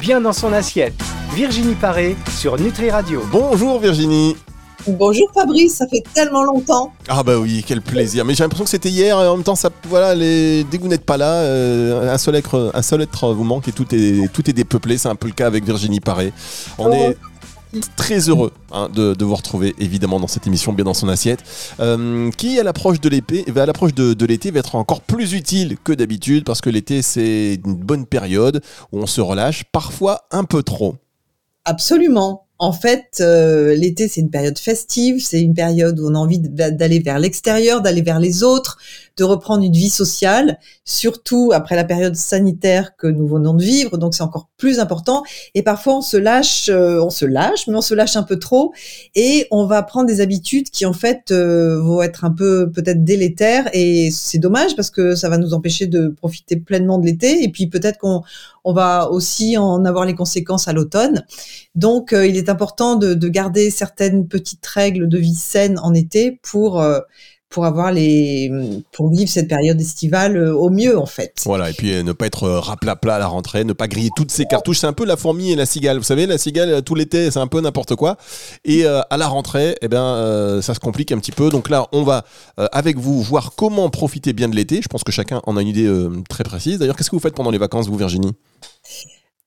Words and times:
bien 0.00 0.20
dans 0.20 0.32
son 0.32 0.52
assiette. 0.52 0.94
Virginie 1.34 1.74
Paré 1.74 2.16
sur 2.38 2.58
Nutri 2.58 2.90
Radio. 2.90 3.22
Bonjour 3.30 3.78
Virginie. 3.78 4.36
Bonjour 4.86 5.30
Fabrice, 5.34 5.74
ça 5.76 5.86
fait 5.86 6.02
tellement 6.14 6.42
longtemps. 6.42 6.92
Ah 7.06 7.22
bah 7.22 7.36
oui, 7.38 7.62
quel 7.66 7.82
plaisir. 7.82 8.24
Mais 8.24 8.34
j'ai 8.34 8.42
l'impression 8.42 8.64
que 8.64 8.70
c'était 8.70 8.88
hier 8.88 9.20
et 9.20 9.26
en 9.26 9.36
même 9.36 9.44
temps, 9.44 9.54
ça, 9.54 9.68
voilà, 9.88 10.14
les, 10.14 10.64
dès 10.64 10.78
que 10.78 10.82
vous 10.82 10.88
n'êtes 10.88 11.04
pas 11.04 11.18
là, 11.18 11.34
euh, 11.34 12.12
un, 12.12 12.16
seul 12.16 12.34
être, 12.34 12.70
un 12.72 12.82
seul 12.82 13.02
être 13.02 13.34
vous 13.34 13.44
manque 13.44 13.68
et 13.68 13.72
tout 13.72 13.86
est, 13.94 14.32
tout 14.32 14.48
est 14.48 14.54
dépeuplé. 14.54 14.96
C'est 14.96 15.08
un 15.10 15.16
peu 15.16 15.26
le 15.26 15.34
cas 15.34 15.46
avec 15.46 15.64
Virginie 15.64 16.00
Paré. 16.00 16.32
On 16.78 16.88
Oh. 16.90 16.94
est 16.94 17.16
très 17.96 18.28
heureux 18.28 18.52
hein, 18.72 18.88
de, 18.92 19.24
vous 19.24 19.34
retrouver 19.34 19.74
évidemment 19.78 20.18
dans 20.18 20.26
cette 20.26 20.46
émission 20.46 20.72
bien 20.72 20.84
dans 20.84 20.94
son 20.94 21.08
assiette 21.08 21.42
euh, 21.78 22.30
qui 22.32 22.58
à 22.58 22.62
l'approche 22.62 22.98
l'approche 23.00 23.94
de, 23.94 24.14
de 24.14 24.26
l'été 24.26 24.50
va 24.50 24.60
être 24.60 24.74
encore 24.74 25.02
plus 25.02 25.32
utile 25.32 25.76
que 25.82 25.92
d'habitude 25.92 26.44
parce 26.44 26.60
que 26.60 26.70
l'été 26.70 27.02
c'est 27.02 27.60
une 27.64 27.74
bonne 27.74 28.06
période 28.06 28.62
où 28.92 28.98
on 28.98 29.06
se 29.06 29.20
relâche 29.20 29.64
parfois 29.72 30.22
un 30.30 30.44
peu 30.44 30.62
trop 30.62 30.96
Absolument. 31.64 32.46
En 32.62 32.72
fait, 32.72 33.22
euh, 33.22 33.74
l'été, 33.74 34.06
c'est 34.06 34.20
une 34.20 34.28
période 34.28 34.58
festive, 34.58 35.24
c'est 35.24 35.40
une 35.40 35.54
période 35.54 35.98
où 35.98 36.10
on 36.10 36.14
a 36.14 36.18
envie 36.18 36.38
de- 36.38 36.68
d'aller 36.68 36.98
vers 36.98 37.18
l'extérieur, 37.18 37.80
d'aller 37.80 38.02
vers 38.02 38.20
les 38.20 38.42
autres, 38.42 38.76
de 39.16 39.24
reprendre 39.24 39.64
une 39.64 39.72
vie 39.72 39.88
sociale, 39.88 40.58
surtout 40.84 41.52
après 41.54 41.74
la 41.74 41.84
période 41.84 42.16
sanitaire 42.16 42.96
que 42.98 43.06
nous 43.06 43.26
venons 43.26 43.54
de 43.54 43.62
vivre. 43.64 43.96
Donc, 43.96 44.14
c'est 44.14 44.22
encore 44.22 44.50
plus 44.58 44.78
important. 44.78 45.22
Et 45.54 45.62
parfois, 45.62 45.96
on 45.96 46.00
se 46.02 46.18
lâche, 46.18 46.68
euh, 46.68 47.02
on 47.02 47.08
se 47.08 47.24
lâche, 47.24 47.66
mais 47.66 47.74
on 47.74 47.80
se 47.80 47.94
lâche 47.94 48.16
un 48.16 48.22
peu 48.24 48.38
trop, 48.38 48.72
et 49.14 49.46
on 49.50 49.64
va 49.64 49.82
prendre 49.82 50.06
des 50.06 50.20
habitudes 50.20 50.68
qui, 50.68 50.84
en 50.84 50.92
fait, 50.92 51.30
euh, 51.30 51.80
vont 51.80 52.02
être 52.02 52.24
un 52.26 52.30
peu 52.30 52.70
peut-être 52.70 53.04
délétères. 53.04 53.70
Et 53.72 54.10
c'est 54.10 54.38
dommage 54.38 54.76
parce 54.76 54.90
que 54.90 55.14
ça 55.14 55.30
va 55.30 55.38
nous 55.38 55.54
empêcher 55.54 55.86
de 55.86 56.08
profiter 56.08 56.56
pleinement 56.56 56.98
de 56.98 57.06
l'été. 57.06 57.42
Et 57.42 57.48
puis, 57.50 57.68
peut-être 57.68 57.96
qu'on 57.96 58.20
on 58.64 58.72
va 58.72 59.10
aussi 59.10 59.56
en 59.56 59.84
avoir 59.84 60.04
les 60.04 60.14
conséquences 60.14 60.68
à 60.68 60.72
l'automne. 60.72 61.24
Donc, 61.74 62.12
euh, 62.12 62.26
il 62.26 62.36
est 62.36 62.48
important 62.48 62.96
de, 62.96 63.14
de 63.14 63.28
garder 63.28 63.70
certaines 63.70 64.28
petites 64.28 64.66
règles 64.66 65.08
de 65.08 65.18
vie 65.18 65.34
saine 65.34 65.78
en 65.78 65.94
été 65.94 66.40
pour 66.42 66.80
euh, 66.80 67.00
pour 67.50 67.64
avoir 67.66 67.92
les 67.92 68.50
pour 68.92 69.10
vivre 69.10 69.28
cette 69.28 69.48
période 69.48 69.80
estivale 69.80 70.36
euh, 70.36 70.54
au 70.54 70.70
mieux 70.70 70.96
en 70.96 71.06
fait. 71.06 71.34
Voilà, 71.44 71.68
et 71.70 71.72
puis 71.72 71.92
euh, 71.92 72.04
ne 72.04 72.12
pas 72.12 72.26
être 72.26 72.44
euh, 72.44 72.60
raplapla 72.60 73.16
à 73.16 73.18
la 73.18 73.26
rentrée, 73.26 73.64
ne 73.64 73.72
pas 73.72 73.88
griller 73.88 74.10
toutes 74.14 74.30
ses 74.30 74.46
cartouches. 74.46 74.78
C'est 74.78 74.86
un 74.86 74.92
peu 74.92 75.04
la 75.04 75.16
fourmi 75.16 75.50
et 75.50 75.56
la 75.56 75.66
cigale. 75.66 75.98
Vous 75.98 76.04
savez, 76.04 76.26
la 76.26 76.38
cigale, 76.38 76.82
tout 76.82 76.94
l'été, 76.94 77.30
c'est 77.30 77.40
un 77.40 77.48
peu 77.48 77.60
n'importe 77.60 77.96
quoi. 77.96 78.16
Et 78.64 78.86
à 78.86 79.16
la 79.16 79.26
rentrée, 79.26 79.76
eh 79.82 79.88
euh, 79.92 80.62
ça 80.62 80.74
se 80.74 80.80
complique 80.80 81.10
un 81.10 81.18
petit 81.18 81.32
peu. 81.32 81.50
Donc 81.50 81.68
là, 81.68 81.88
on 81.92 82.04
va, 82.04 82.24
avec 82.56 82.96
vous, 82.96 83.20
voir 83.20 83.52
comment 83.56 83.90
profiter 83.90 84.32
bien 84.32 84.48
de 84.48 84.54
l'été. 84.54 84.80
Je 84.82 84.88
pense 84.88 85.02
que 85.02 85.12
chacun 85.12 85.40
en 85.44 85.56
a 85.56 85.62
une 85.62 85.68
idée 85.68 86.08
très 86.28 86.44
précise. 86.44 86.78
D'ailleurs, 86.78 86.96
qu'est-ce 86.96 87.10
que 87.10 87.16
vous 87.16 87.20
faites 87.20 87.34
pendant 87.34 87.50
les 87.50 87.58
vacances, 87.58 87.88
vous, 87.88 87.96
Virginie? 87.96 88.32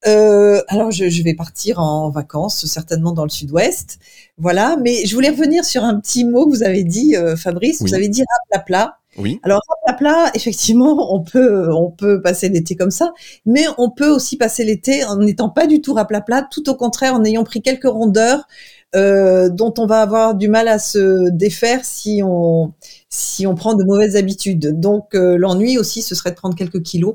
Euh, 0.05 0.61
alors, 0.67 0.91
je, 0.91 1.09
je 1.09 1.23
vais 1.23 1.33
partir 1.33 1.79
en 1.79 2.09
vacances, 2.09 2.65
certainement 2.65 3.11
dans 3.11 3.23
le 3.23 3.29
sud-ouest. 3.29 3.99
Voilà, 4.37 4.77
mais 4.81 5.05
je 5.05 5.13
voulais 5.15 5.29
revenir 5.29 5.63
sur 5.65 5.83
un 5.83 5.99
petit 5.99 6.25
mot 6.25 6.45
que 6.45 6.55
vous 6.55 6.63
avez 6.63 6.83
dit, 6.83 7.15
euh, 7.15 7.35
Fabrice. 7.35 7.79
Oui. 7.81 7.89
Vous 7.89 7.95
avez 7.95 8.09
dit 8.09 8.23
plat. 8.65 8.97
Oui. 9.17 9.39
Alors, 9.43 9.61
plat, 9.93 10.31
effectivement, 10.33 11.13
on 11.13 11.21
peut, 11.21 11.71
on 11.71 11.91
peut 11.91 12.21
passer 12.21 12.49
l'été 12.49 12.75
comme 12.75 12.91
ça, 12.91 13.13
mais 13.45 13.65
on 13.77 13.91
peut 13.91 14.09
aussi 14.09 14.37
passer 14.37 14.63
l'été 14.65 15.03
en 15.05 15.17
n'étant 15.17 15.49
pas 15.49 15.67
du 15.67 15.81
tout 15.81 15.93
plat, 16.21 16.47
tout 16.49 16.69
au 16.69 16.75
contraire, 16.75 17.13
en 17.13 17.23
ayant 17.23 17.43
pris 17.43 17.61
quelques 17.61 17.85
rondeurs 17.85 18.47
euh, 18.95 19.49
dont 19.49 19.73
on 19.77 19.85
va 19.85 20.01
avoir 20.01 20.35
du 20.35 20.47
mal 20.47 20.67
à 20.67 20.77
se 20.77 21.29
défaire 21.31 21.83
si 21.83 22.21
on, 22.23 22.73
si 23.15 23.45
on 23.45 23.53
prend 23.53 23.75
de 23.75 23.83
mauvaises 23.83 24.15
habitudes. 24.15 24.79
Donc, 24.79 25.13
euh, 25.13 25.37
l'ennui 25.37 25.77
aussi, 25.77 26.01
ce 26.01 26.15
serait 26.15 26.31
de 26.31 26.35
prendre 26.35 26.55
quelques 26.55 26.81
kilos 26.81 27.13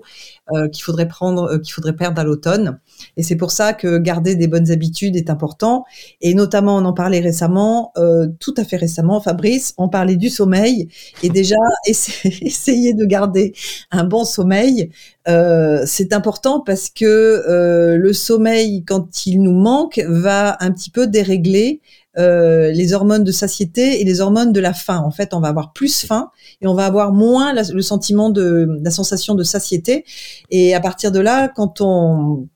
euh, 0.55 0.69
qu'il 0.69 0.85
faudrait 0.85 1.09
prendre, 1.09 1.45
euh, 1.55 1.59
qu'il 1.59 1.73
faudrait 1.73 1.97
perdre 1.97 2.21
à 2.21 2.25
l'automne. 2.25 2.79
Et 3.17 3.23
c'est 3.25 3.35
pour 3.35 3.51
ça 3.51 3.73
que 3.73 3.99
garder 3.99 4.37
des 4.37 4.47
bonnes 4.47 4.71
habitudes 4.71 5.17
est 5.17 5.29
important. 5.29 5.85
Et 6.21 6.35
notamment, 6.35 6.77
on 6.77 6.85
en 6.85 6.93
parlait 6.93 7.19
récemment, 7.21 7.93
euh, 7.99 8.29
tout 8.39 8.55
à 8.57 8.65
fait 8.65 8.77
récemment, 8.77 9.21
Fabrice, 9.21 9.75
on 9.77 9.89
parlait 9.89 10.17
du 10.17 10.31
sommeil. 10.31 10.89
Et 11.25 11.31
déjà, 11.31 11.57
essa- 11.87 12.29
essayer 12.43 12.95
de 12.95 13.05
garder 13.05 13.53
un 13.91 14.05
bon 14.05 14.25
sommeil, 14.25 14.91
euh, 15.27 15.83
c'est 15.85 16.13
important 16.13 16.61
parce 16.61 16.89
que 16.91 17.97
le 17.97 18.13
sommeil, 18.13 18.85
quand 18.85 19.27
il 19.27 19.43
nous 19.43 19.53
manque, 19.53 20.01
va 20.07 20.57
un 20.61 20.71
petit 20.71 20.91
peu 20.91 21.07
dérégler 21.07 21.81
euh, 22.19 22.71
les 22.73 22.93
hormones 22.93 23.25
de 23.25 23.33
satiété 23.33 24.01
et 24.01 24.05
les 24.05 24.21
hormones 24.21 24.53
de 24.53 24.61
la 24.61 24.73
faim. 24.75 25.03
En 25.05 25.11
fait, 25.11 25.35
on 25.35 25.41
va 25.41 25.49
avoir 25.49 25.73
plus 25.73 26.05
faim 26.05 26.31
et 26.61 26.67
on 26.67 26.75
va 26.75 26.85
avoir 26.87 27.13
moins 27.13 27.53
la- 27.53 27.63
le 27.63 27.83
sentiment 27.83 28.31
de 28.31 28.69
la 28.83 28.91
sensation 28.91 29.35
de 29.35 29.43
satiété. 29.45 30.05
Et 30.51 30.75
à 30.75 30.81
partir 30.81 31.13
de 31.13 31.21
là, 31.21 31.49
quand 31.49 31.81
on 31.81 32.49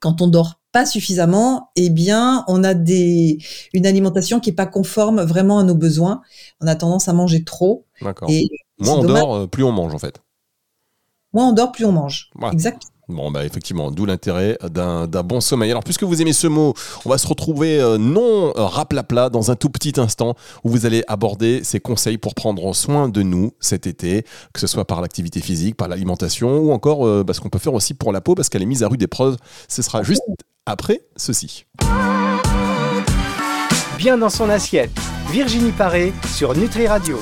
quand 0.00 0.20
on 0.20 0.26
dort 0.28 0.60
pas 0.72 0.84
suffisamment, 0.84 1.70
eh 1.74 1.88
bien, 1.88 2.44
on 2.48 2.62
a 2.62 2.74
des 2.74 3.38
une 3.72 3.86
alimentation 3.86 4.40
qui 4.40 4.50
est 4.50 4.52
pas 4.52 4.66
conforme 4.66 5.22
vraiment 5.22 5.58
à 5.58 5.62
nos 5.64 5.74
besoins. 5.74 6.20
On 6.60 6.66
a 6.66 6.74
tendance 6.76 7.08
à 7.08 7.14
manger 7.14 7.44
trop 7.44 7.86
D'accord. 8.02 8.28
Moins 8.78 8.96
on 8.98 9.02
dommage. 9.02 9.20
dort, 9.22 9.34
euh, 9.36 9.46
plus 9.46 9.64
on 9.64 9.72
mange, 9.72 9.94
en 9.94 9.98
fait. 9.98 10.20
moins 11.32 11.48
on 11.48 11.52
dort, 11.52 11.72
plus 11.72 11.86
on 11.86 11.92
mange. 11.92 12.28
Voilà. 12.34 12.52
Exact. 12.52 12.82
Bon, 13.08 13.30
bah 13.30 13.44
effectivement, 13.44 13.92
d'où 13.92 14.04
l'intérêt 14.04 14.58
d'un 14.68 15.06
bon 15.06 15.40
sommeil. 15.40 15.70
Alors, 15.70 15.84
puisque 15.84 16.02
vous 16.02 16.20
aimez 16.20 16.32
ce 16.32 16.48
mot, 16.48 16.74
on 17.04 17.10
va 17.10 17.18
se 17.18 17.28
retrouver 17.28 17.80
euh, 17.80 17.98
non 17.98 18.52
euh, 18.56 18.64
raplapla 18.64 19.30
dans 19.30 19.52
un 19.52 19.54
tout 19.54 19.70
petit 19.70 19.92
instant 20.00 20.34
où 20.64 20.70
vous 20.70 20.86
allez 20.86 21.04
aborder 21.06 21.62
ces 21.62 21.78
conseils 21.78 22.18
pour 22.18 22.34
prendre 22.34 22.74
soin 22.74 23.08
de 23.08 23.22
nous 23.22 23.52
cet 23.60 23.86
été, 23.86 24.24
que 24.52 24.58
ce 24.58 24.66
soit 24.66 24.86
par 24.86 25.00
l'activité 25.00 25.40
physique, 25.40 25.76
par 25.76 25.86
l'alimentation 25.86 26.58
ou 26.58 26.72
encore 26.72 27.06
euh, 27.06 27.22
bah, 27.22 27.32
ce 27.32 27.40
qu'on 27.40 27.48
peut 27.48 27.60
faire 27.60 27.74
aussi 27.74 27.94
pour 27.94 28.12
la 28.12 28.20
peau 28.20 28.34
parce 28.34 28.48
qu'elle 28.48 28.62
est 28.62 28.66
mise 28.66 28.82
à 28.82 28.88
rude 28.88 29.02
épreuve. 29.02 29.36
Ce 29.68 29.82
sera 29.82 30.02
juste 30.02 30.22
après 30.66 31.02
ceci. 31.14 31.64
Bien 33.98 34.18
dans 34.18 34.30
son 34.30 34.50
assiette. 34.50 34.90
Virginie 35.30 35.72
Paré 35.72 36.12
sur 36.34 36.56
Nutri 36.56 36.88
Radio. 36.88 37.18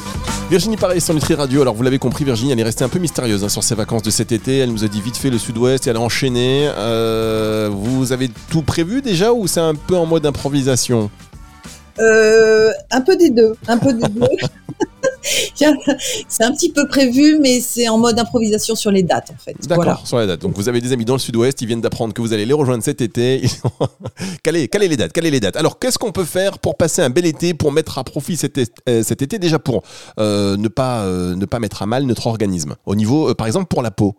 Virginie 0.50 0.76
Pareil 0.76 1.00
sur 1.00 1.14
Nutri 1.14 1.34
Radio. 1.34 1.62
Alors 1.62 1.74
vous 1.74 1.82
l'avez 1.82 1.98
compris, 1.98 2.24
Virginie, 2.24 2.52
elle 2.52 2.60
est 2.60 2.64
restée 2.64 2.84
un 2.84 2.88
peu 2.88 2.98
mystérieuse 2.98 3.42
hein, 3.42 3.48
sur 3.48 3.64
ses 3.64 3.74
vacances 3.74 4.02
de 4.02 4.10
cet 4.10 4.30
été. 4.30 4.58
Elle 4.58 4.70
nous 4.70 4.84
a 4.84 4.88
dit 4.88 5.00
vite 5.00 5.16
fait 5.16 5.30
le 5.30 5.38
sud-ouest 5.38 5.86
et 5.86 5.90
elle 5.90 5.96
a 5.96 6.00
enchaîné. 6.00 6.68
Euh, 6.76 7.70
vous 7.72 8.12
avez 8.12 8.30
tout 8.50 8.62
prévu 8.62 9.00
déjà 9.00 9.32
ou 9.32 9.46
c'est 9.46 9.60
un 9.60 9.74
peu 9.74 9.96
en 9.96 10.06
mode 10.06 10.26
improvisation? 10.26 11.10
Euh, 11.98 12.70
un 12.90 13.00
peu 13.00 13.16
des 13.16 13.30
deux, 13.30 13.54
un 13.68 13.78
peu 13.78 13.92
des 13.94 14.08
deux. 14.08 14.20
C'est 16.28 16.44
un 16.44 16.52
petit 16.52 16.70
peu 16.70 16.86
prévu, 16.86 17.38
mais 17.40 17.60
c'est 17.60 17.88
en 17.88 17.98
mode 17.98 18.18
improvisation 18.18 18.74
sur 18.74 18.90
les 18.90 19.02
dates 19.02 19.30
en 19.30 19.36
fait. 19.42 19.54
D'accord, 19.62 19.76
Voilà. 19.84 20.00
sur 20.04 20.18
la 20.18 20.26
date. 20.26 20.40
Donc 20.40 20.54
vous 20.56 20.68
avez 20.68 20.80
des 20.80 20.92
amis 20.92 21.04
dans 21.04 21.14
le 21.14 21.18
sud-ouest, 21.18 21.60
ils 21.62 21.66
viennent 21.66 21.80
d'apprendre 21.80 22.12
que 22.12 22.20
vous 22.20 22.32
allez 22.32 22.44
les 22.46 22.52
rejoindre 22.52 22.82
cet 22.84 23.00
été. 23.00 23.42
Calez, 24.42 24.68
calez 24.68 24.88
les 24.88 24.96
dates, 24.96 25.12
calez 25.12 25.30
les 25.30 25.40
dates? 25.40 25.56
Alors 25.56 25.78
qu'est-ce 25.78 25.98
qu'on 25.98 26.12
peut 26.12 26.24
faire 26.24 26.58
pour 26.58 26.76
passer 26.76 27.02
un 27.02 27.10
bel 27.10 27.26
été, 27.26 27.54
pour 27.54 27.72
mettre 27.72 27.98
à 27.98 28.04
profit 28.04 28.36
cet, 28.36 28.58
euh, 28.88 29.02
cet 29.02 29.22
été? 29.22 29.38
Déjà 29.38 29.58
pour 29.58 29.82
euh, 30.18 30.56
ne, 30.56 30.68
pas, 30.68 31.02
euh, 31.04 31.34
ne 31.34 31.46
pas 31.46 31.58
mettre 31.60 31.82
à 31.82 31.86
mal 31.86 32.04
notre 32.04 32.26
organisme 32.26 32.76
Au 32.86 32.94
niveau, 32.94 33.30
euh, 33.30 33.34
par 33.34 33.46
exemple, 33.46 33.66
pour 33.66 33.82
la 33.82 33.90
peau. 33.90 34.16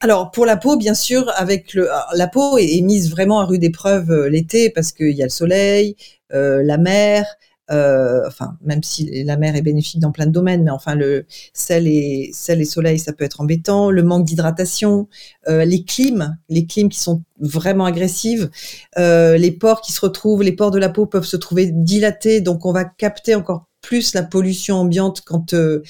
Alors 0.00 0.30
pour 0.32 0.46
la 0.46 0.56
peau, 0.56 0.76
bien 0.76 0.94
sûr, 0.94 1.30
avec 1.36 1.74
le 1.74 1.88
la 2.14 2.26
peau 2.26 2.58
est, 2.58 2.76
est 2.76 2.80
mise 2.82 3.10
vraiment 3.10 3.40
à 3.40 3.44
rude 3.44 3.62
épreuve 3.62 4.26
l'été 4.26 4.68
parce 4.70 4.90
qu'il 4.92 5.12
y 5.12 5.22
a 5.22 5.26
le 5.26 5.30
soleil, 5.30 5.96
la 6.30 6.76
mer. 6.76 7.24
Euh, 7.72 8.22
enfin, 8.26 8.56
même 8.62 8.82
si 8.82 9.24
la 9.24 9.36
mer 9.36 9.56
est 9.56 9.62
bénéfique 9.62 10.00
dans 10.00 10.12
plein 10.12 10.26
de 10.26 10.32
domaines, 10.32 10.64
mais 10.64 10.70
enfin 10.70 10.94
le 10.94 11.26
sel 11.52 11.86
et 11.86 12.30
sel 12.32 12.60
et 12.60 12.64
soleil, 12.64 12.98
ça 12.98 13.12
peut 13.12 13.24
être 13.24 13.40
embêtant. 13.40 13.90
Le 13.90 14.02
manque 14.02 14.24
d'hydratation, 14.24 15.08
euh, 15.48 15.64
les 15.64 15.84
clims, 15.84 16.36
les 16.48 16.66
clims 16.66 16.88
qui 16.88 17.00
sont 17.00 17.22
vraiment 17.40 17.84
agressives, 17.84 18.50
euh, 18.98 19.36
les 19.36 19.50
pores 19.50 19.80
qui 19.80 19.92
se 19.92 20.00
retrouvent, 20.00 20.42
les 20.42 20.52
pores 20.52 20.70
de 20.70 20.78
la 20.78 20.88
peau 20.88 21.06
peuvent 21.06 21.24
se 21.24 21.36
trouver 21.36 21.70
dilatés, 21.72 22.40
donc 22.40 22.66
on 22.66 22.72
va 22.72 22.84
capter 22.84 23.34
encore 23.34 23.66
plus 23.82 24.14
la 24.14 24.22
pollution 24.22 24.76
ambiante 24.76 25.22
quand 25.26 25.52
euh, 25.52 25.82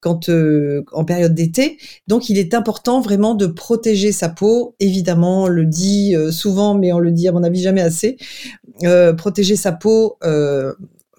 quand 0.00 0.28
euh, 0.28 0.82
en 0.92 1.04
période 1.04 1.34
d'été. 1.34 1.78
Donc, 2.08 2.28
il 2.28 2.36
est 2.36 2.52
important 2.52 3.00
vraiment 3.00 3.34
de 3.34 3.46
protéger 3.46 4.12
sa 4.12 4.28
peau. 4.28 4.74
Évidemment, 4.80 5.44
on 5.44 5.48
le 5.48 5.64
dit 5.64 6.14
euh, 6.14 6.30
souvent, 6.32 6.74
mais 6.74 6.92
on 6.92 6.98
le 6.98 7.12
dit 7.12 7.28
à 7.28 7.32
mon 7.32 7.44
avis 7.44 7.62
jamais 7.62 7.80
assez. 7.80 8.16
Euh, 8.84 9.12
protéger 9.12 9.56
sa 9.56 9.72
peau 9.72 10.18
euh, 10.24 10.74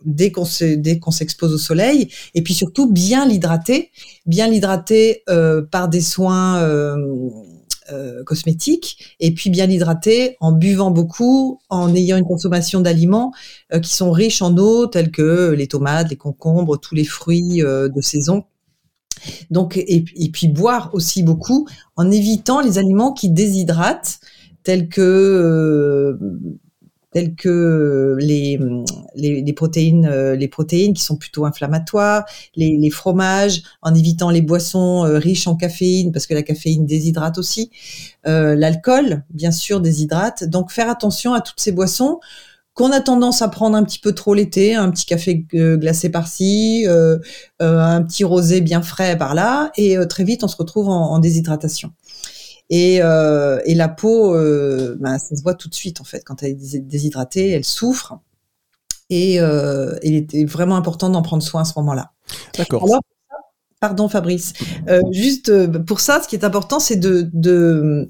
dès 0.05 0.31
qu'on 0.31 0.45
se- 0.45 0.75
dès 0.75 0.99
qu'on 0.99 1.11
s'expose 1.11 1.53
au 1.53 1.57
soleil, 1.57 2.09
et 2.35 2.41
puis 2.41 2.53
surtout 2.53 2.91
bien 2.91 3.25
l'hydrater, 3.27 3.91
bien 4.25 4.47
l'hydrater 4.47 5.23
euh, 5.29 5.61
par 5.61 5.89
des 5.89 6.01
soins. 6.01 6.61
euh, 6.61 6.95
euh, 7.91 8.23
cosmétiques 8.23 9.15
et 9.19 9.33
puis 9.33 9.49
bien 9.49 9.65
l'hydrater 9.65 10.37
en 10.41 10.51
buvant 10.51 10.91
beaucoup, 10.91 11.59
en 11.69 11.95
ayant 11.95 12.17
une 12.17 12.25
consommation 12.25 12.81
d'aliments 12.81 13.31
qui 13.81 13.91
sont 13.91 14.11
riches 14.11 14.43
en 14.43 14.55
eau 14.57 14.85
tels 14.85 15.09
que 15.09 15.55
les 15.57 15.65
tomates, 15.65 16.07
les 16.11 16.15
concombres, 16.15 16.79
tous 16.79 16.93
les 16.93 17.03
fruits 17.03 17.61
de 17.63 18.01
saison. 18.01 18.43
Donc, 19.49 19.75
et, 19.77 20.03
puis 20.31 20.47
boire 20.47 20.91
aussi 20.93 21.23
beaucoup 21.23 21.67
en 21.95 22.11
évitant 22.11 22.61
les 22.61 22.77
aliments 22.77 23.11
qui 23.11 23.31
déshydratent, 23.31 24.19
tels 24.61 24.87
que 24.87 26.17
telles 27.11 27.35
que 27.35 28.15
les, 28.19 28.59
les, 29.15 29.41
les 29.41 29.53
protéines, 29.53 30.05
euh, 30.05 30.35
les 30.35 30.47
protéines 30.47 30.93
qui 30.93 31.03
sont 31.03 31.17
plutôt 31.17 31.45
inflammatoires, 31.45 32.25
les, 32.55 32.89
fromages, 32.89 33.63
en 33.81 33.95
évitant 33.95 34.29
les 34.29 34.41
boissons 34.41 35.05
euh, 35.05 35.17
riches 35.17 35.47
en 35.47 35.55
caféine 35.55 36.11
parce 36.11 36.27
que 36.27 36.33
la 36.33 36.43
caféine 36.43 36.85
déshydrate 36.85 37.37
aussi, 37.37 37.71
euh, 38.27 38.55
l'alcool 38.55 39.23
bien 39.31 39.51
sûr 39.51 39.81
déshydrate. 39.81 40.43
Donc 40.43 40.71
faire 40.71 40.89
attention 40.89 41.33
à 41.33 41.41
toutes 41.41 41.59
ces 41.59 41.71
boissons 41.71 42.19
qu'on 42.73 42.91
a 42.91 43.01
tendance 43.01 43.41
à 43.41 43.49
prendre 43.49 43.75
un 43.75 43.83
petit 43.83 43.99
peu 43.99 44.13
trop 44.13 44.33
l'été, 44.33 44.75
un 44.75 44.89
petit 44.89 45.05
café 45.05 45.45
glacé 45.51 46.09
par-ci, 46.09 46.85
euh, 46.87 47.17
un 47.59 48.01
petit 48.03 48.23
rosé 48.23 48.61
bien 48.61 48.81
frais 48.81 49.17
par-là, 49.17 49.71
et 49.75 49.97
très 50.07 50.23
vite 50.23 50.45
on 50.45 50.47
se 50.47 50.55
retrouve 50.55 50.87
en 50.87 51.19
déshydratation. 51.19 51.91
Et, 52.69 53.01
euh, 53.01 53.59
et 53.65 53.73
la 53.73 53.89
peau, 53.89 54.35
euh, 54.35 54.95
ben, 54.99 55.17
ça 55.17 55.35
se 55.35 55.41
voit 55.41 55.55
tout 55.55 55.69
de 55.69 55.73
suite 55.73 56.01
en 56.01 56.03
fait 56.03 56.23
quand 56.23 56.43
elle 56.43 56.51
est 56.51 56.79
déshydratée, 56.79 57.49
elle 57.49 57.65
souffre. 57.65 58.19
Et 59.09 59.41
euh, 59.41 59.97
il 60.03 60.13
était 60.13 60.45
vraiment 60.45 60.75
important 60.75 61.09
d'en 61.09 61.23
prendre 61.23 61.41
soin 61.41 61.61
à 61.61 61.65
ce 61.65 61.73
moment-là. 61.77 62.11
D'accord. 62.55 62.83
Alors, 62.83 63.01
pardon 63.79 64.07
Fabrice, 64.07 64.53
juste 65.11 65.51
pour 65.85 65.99
ça, 65.99 66.21
ce 66.21 66.27
qui 66.27 66.35
est 66.35 66.43
important, 66.45 66.79
c'est 66.79 66.97
de, 66.97 67.27
de 67.33 68.09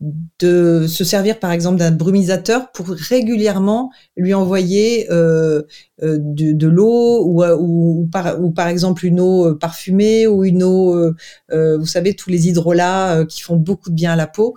de 0.00 0.86
se 0.86 1.04
servir 1.04 1.38
par 1.38 1.52
exemple 1.52 1.78
d'un 1.78 1.90
brumisateur 1.90 2.70
pour 2.72 2.88
régulièrement 2.88 3.90
lui 4.16 4.34
envoyer 4.34 5.10
euh, 5.10 5.62
euh, 6.02 6.18
de, 6.20 6.52
de 6.52 6.68
l'eau 6.68 7.24
ou, 7.24 7.42
ou, 7.42 8.02
ou, 8.02 8.06
par, 8.06 8.38
ou 8.38 8.50
par 8.50 8.68
exemple 8.68 9.06
une 9.06 9.20
eau 9.20 9.54
parfumée 9.54 10.26
ou 10.26 10.44
une 10.44 10.62
eau, 10.62 10.94
euh, 11.50 11.78
vous 11.78 11.86
savez, 11.86 12.14
tous 12.14 12.28
les 12.28 12.48
hydrolats 12.48 13.24
qui 13.26 13.40
font 13.40 13.56
beaucoup 13.56 13.88
de 13.88 13.94
bien 13.94 14.12
à 14.12 14.16
la 14.16 14.26
peau 14.26 14.54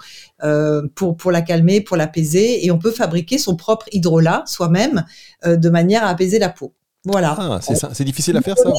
pour, 0.95 1.15
pour 1.15 1.31
la 1.31 1.41
calmer, 1.41 1.79
pour 1.79 1.95
l'apaiser. 1.95 2.65
Et 2.65 2.71
on 2.71 2.77
peut 2.77 2.91
fabriquer 2.91 3.37
son 3.37 3.55
propre 3.55 3.85
hydrolat 3.93 4.43
soi-même 4.45 5.05
de 5.45 5.69
manière 5.69 6.03
à 6.03 6.09
apaiser 6.09 6.39
la 6.39 6.49
peau. 6.49 6.73
Voilà. 7.05 7.35
Ah, 7.37 7.59
c'est 7.61 8.03
difficile 8.03 8.35
à 8.35 8.41
faire 8.41 8.57
ça 8.57 8.69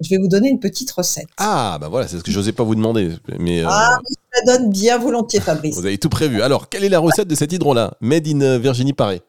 je 0.00 0.10
vais 0.10 0.18
vous 0.18 0.28
donner 0.28 0.48
une 0.48 0.60
petite 0.60 0.90
recette. 0.90 1.26
Ah, 1.36 1.78
bah 1.80 1.88
voilà, 1.88 2.08
c'est 2.08 2.18
ce 2.18 2.22
que 2.22 2.30
j'osais 2.30 2.52
pas 2.52 2.64
vous 2.64 2.74
demander. 2.74 3.10
Mais, 3.38 3.62
ah, 3.66 3.98
je 4.08 4.40
la 4.40 4.58
donne 4.58 4.70
bien 4.70 4.98
volontiers, 4.98 5.40
Fabrice. 5.40 5.76
Vous 5.76 5.86
avez 5.86 5.98
tout 5.98 6.08
prévu. 6.08 6.42
Alors, 6.42 6.68
quelle 6.68 6.84
est 6.84 6.88
la 6.88 6.98
recette 6.98 7.28
de 7.28 7.34
cet 7.34 7.52
hydro-là? 7.52 7.94
Made 8.00 8.26
in 8.28 8.58
Virginie 8.58 8.92
Paré 8.92 9.22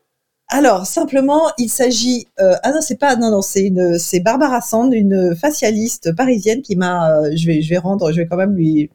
alors 0.51 0.87
simplement, 0.87 1.43
il 1.59 1.69
s'agit 1.69 2.25
euh, 2.39 2.55
ah 2.63 2.71
non 2.71 2.81
c'est 2.81 2.97
pas 2.97 3.15
non 3.15 3.29
non 3.29 3.43
c'est 3.43 3.61
une 3.61 3.99
c'est 3.99 4.19
Barbara 4.19 4.61
Sand, 4.61 4.91
une 4.95 5.35
facialiste 5.35 6.15
parisienne 6.15 6.63
qui 6.63 6.75
m'a 6.75 7.11
euh, 7.11 7.29
je 7.35 7.45
vais 7.45 7.61
je 7.61 7.69
vais 7.69 7.77
rendre 7.77 8.11
je 8.11 8.17
vais 8.17 8.25
quand 8.25 8.35
même 8.35 8.55
lui 8.55 8.89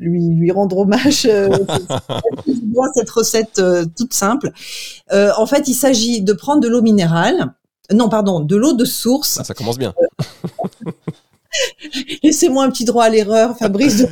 lui 0.00 0.28
lui 0.28 0.50
rendre 0.50 0.78
hommage 0.78 1.26
euh, 1.26 1.48
cette 2.94 3.10
recette 3.10 3.58
euh, 3.58 3.84
toute 3.96 4.14
simple. 4.14 4.50
Euh, 5.12 5.30
en 5.36 5.46
fait, 5.46 5.68
il 5.68 5.74
s'agit 5.74 6.22
de 6.22 6.32
prendre 6.32 6.60
de 6.60 6.68
l'eau 6.68 6.82
minérale, 6.82 7.54
non 7.92 8.08
pardon, 8.08 8.40
de 8.40 8.56
l'eau 8.56 8.72
de 8.72 8.84
source. 8.84 9.38
Ah, 9.40 9.44
ça 9.44 9.54
commence 9.54 9.78
bien. 9.78 9.94
Laissez-moi 12.22 12.64
un 12.64 12.70
petit 12.70 12.84
droit 12.84 13.04
à 13.04 13.08
l'erreur, 13.08 13.56
Fabrice. 13.56 14.06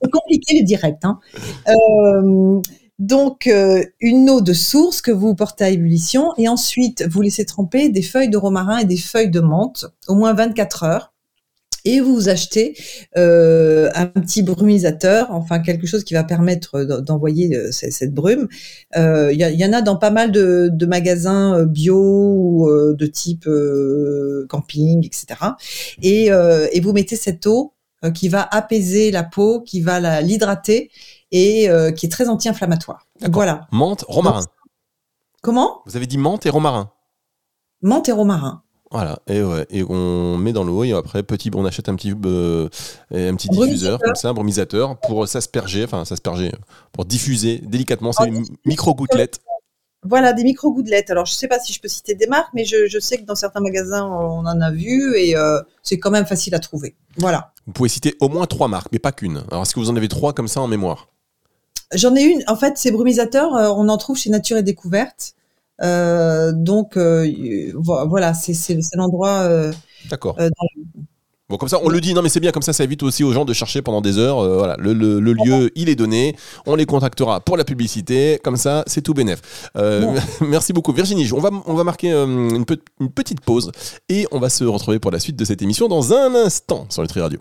c'est 0.00 0.10
compliqué 0.10 0.54
les 0.54 0.62
directs. 0.62 1.04
Hein. 1.04 1.18
Euh, 1.68 2.60
donc, 2.98 3.46
euh, 3.46 3.84
une 4.00 4.30
eau 4.30 4.40
de 4.40 4.52
source 4.52 5.00
que 5.00 5.10
vous 5.10 5.34
portez 5.34 5.64
à 5.64 5.70
ébullition 5.70 6.32
et 6.36 6.48
ensuite 6.48 7.04
vous 7.10 7.22
laissez 7.22 7.44
tremper 7.44 7.88
des 7.88 8.02
feuilles 8.02 8.30
de 8.30 8.36
romarin 8.36 8.78
et 8.78 8.84
des 8.84 8.96
feuilles 8.96 9.30
de 9.30 9.40
menthe 9.40 9.86
au 10.08 10.14
moins 10.14 10.34
24 10.34 10.84
heures 10.84 11.11
et 11.84 12.00
vous 12.00 12.28
achetez 12.28 12.76
euh, 13.16 13.90
un 13.94 14.06
petit 14.06 14.42
brumisateur, 14.42 15.28
enfin 15.30 15.58
quelque 15.58 15.86
chose 15.86 16.04
qui 16.04 16.14
va 16.14 16.24
permettre 16.24 16.84
d'envoyer 16.84 17.56
euh, 17.56 17.70
cette 17.72 18.14
brume. 18.14 18.48
Il 18.94 19.00
euh, 19.00 19.32
y, 19.32 19.38
y, 19.38 19.64
en 19.64 19.72
a 19.72 19.82
dans 19.82 19.96
pas 19.96 20.10
mal 20.10 20.32
de, 20.32 20.68
de 20.72 20.86
magasins 20.86 21.58
euh, 21.58 21.64
bio 21.64 21.96
ou 21.96 22.68
euh, 22.68 22.94
de 22.94 23.06
type 23.06 23.48
camping, 24.48 25.04
etc. 25.06 25.26
Et, 26.02 26.26
et, 26.26 26.80
vous 26.80 26.92
mettez 26.92 27.16
cette 27.16 27.46
eau 27.46 27.74
qui 28.14 28.28
va 28.28 28.46
apaiser 28.50 29.10
la 29.10 29.22
peau, 29.22 29.60
qui 29.60 29.80
va 29.80 30.20
l'hydrater 30.20 30.90
et 31.30 31.68
qui 31.96 32.06
est 32.06 32.08
très 32.10 32.28
anti-inflammatoire. 32.28 33.06
Voilà. 33.30 33.66
Menthe, 33.70 34.04
romarin. 34.08 34.42
Comment? 35.40 35.82
Vous 35.86 35.96
avez 35.96 36.06
dit 36.06 36.18
menthe 36.18 36.46
et 36.46 36.50
romarin. 36.50 36.90
Menthe 37.80 38.08
et 38.08 38.12
romarin. 38.12 38.62
Voilà, 38.92 39.18
et, 39.26 39.42
ouais, 39.42 39.66
et 39.70 39.82
on 39.88 40.36
met 40.36 40.52
dans 40.52 40.64
l'eau 40.64 40.84
et 40.84 40.92
après 40.92 41.22
petit, 41.22 41.50
on 41.54 41.64
achète 41.64 41.88
un 41.88 41.94
petit, 41.94 42.12
euh, 42.26 42.68
un 43.10 43.34
petit 43.36 43.48
diffuseur 43.48 43.98
comme 43.98 44.14
ça, 44.14 44.28
un 44.28 44.34
brumisateur 44.34 44.98
pour 45.00 45.26
s'asperger, 45.26 45.84
enfin 45.84 46.04
s'asperger, 46.04 46.52
pour 46.92 47.06
diffuser 47.06 47.58
délicatement 47.58 48.12
ces 48.12 48.30
micro-gouttelettes. 48.66 49.40
Voilà, 50.04 50.34
des 50.34 50.44
micro-gouttelettes. 50.44 51.10
Alors 51.10 51.24
je 51.24 51.32
sais 51.32 51.48
pas 51.48 51.58
si 51.58 51.72
je 51.72 51.80
peux 51.80 51.88
citer 51.88 52.14
des 52.14 52.26
marques, 52.26 52.50
mais 52.52 52.66
je, 52.66 52.86
je 52.86 52.98
sais 52.98 53.16
que 53.16 53.24
dans 53.24 53.34
certains 53.34 53.60
magasins 53.60 54.04
on 54.04 54.44
en 54.44 54.60
a 54.60 54.70
vu 54.70 55.16
et 55.16 55.36
euh, 55.36 55.60
c'est 55.82 55.98
quand 55.98 56.10
même 56.10 56.26
facile 56.26 56.54
à 56.54 56.58
trouver. 56.58 56.94
Voilà. 57.16 57.54
Vous 57.66 57.72
pouvez 57.72 57.88
citer 57.88 58.14
au 58.20 58.28
moins 58.28 58.44
trois 58.44 58.68
marques, 58.68 58.88
mais 58.92 58.98
pas 58.98 59.12
qu'une. 59.12 59.42
Alors 59.50 59.62
est-ce 59.62 59.74
que 59.74 59.80
vous 59.80 59.88
en 59.88 59.96
avez 59.96 60.08
trois 60.08 60.34
comme 60.34 60.48
ça 60.48 60.60
en 60.60 60.68
mémoire? 60.68 61.08
J'en 61.94 62.14
ai 62.14 62.22
une. 62.22 62.42
En 62.46 62.56
fait, 62.56 62.76
ces 62.76 62.90
brumisateurs, 62.90 63.54
euh, 63.54 63.70
on 63.74 63.88
en 63.88 63.96
trouve 63.96 64.18
chez 64.18 64.28
Nature 64.28 64.58
et 64.58 64.62
Découverte. 64.62 65.34
Euh, 65.82 66.52
donc 66.52 66.96
euh, 66.96 67.72
voilà, 67.74 68.34
c'est 68.34 68.76
l'endroit. 68.94 69.40
Euh, 69.42 69.72
D'accord. 70.10 70.36
Bon, 71.48 71.58
comme 71.58 71.68
ça, 71.68 71.78
on 71.82 71.90
le 71.90 72.00
dit, 72.00 72.14
non, 72.14 72.22
mais 72.22 72.30
c'est 72.30 72.40
bien, 72.40 72.50
comme 72.50 72.62
ça, 72.62 72.72
ça 72.72 72.82
évite 72.82 73.02
aussi 73.02 73.24
aux 73.24 73.32
gens 73.32 73.44
de 73.44 73.52
chercher 73.52 73.82
pendant 73.82 74.00
des 74.00 74.16
heures. 74.16 74.42
voilà, 74.56 74.74
le, 74.78 74.94
le, 74.94 75.20
le 75.20 75.32
lieu, 75.34 75.70
il 75.74 75.90
est 75.90 75.96
donné. 75.96 76.34
On 76.64 76.76
les 76.76 76.86
contactera 76.86 77.40
pour 77.40 77.58
la 77.58 77.64
publicité. 77.64 78.40
Comme 78.42 78.56
ça, 78.56 78.84
c'est 78.86 79.02
tout 79.02 79.12
bénef. 79.12 79.68
Euh, 79.76 80.18
merci 80.40 80.72
beaucoup, 80.72 80.92
Virginie. 80.92 81.30
On 81.32 81.40
va, 81.40 81.50
on 81.66 81.74
va 81.74 81.84
marquer 81.84 82.10
une, 82.10 82.64
pe 82.64 82.76
une, 83.00 83.10
petite 83.10 83.42
pause 83.42 83.70
et 84.08 84.26
on 84.32 84.38
va 84.38 84.48
se 84.48 84.64
retrouver 84.64 84.98
pour 84.98 85.10
la 85.10 85.18
suite 85.18 85.36
de 85.36 85.44
cette 85.44 85.60
émission 85.60 85.88
dans 85.88 86.14
un 86.14 86.34
instant 86.34 86.86
sur 86.88 87.02
Nutri 87.02 87.20
Radio. 87.20 87.40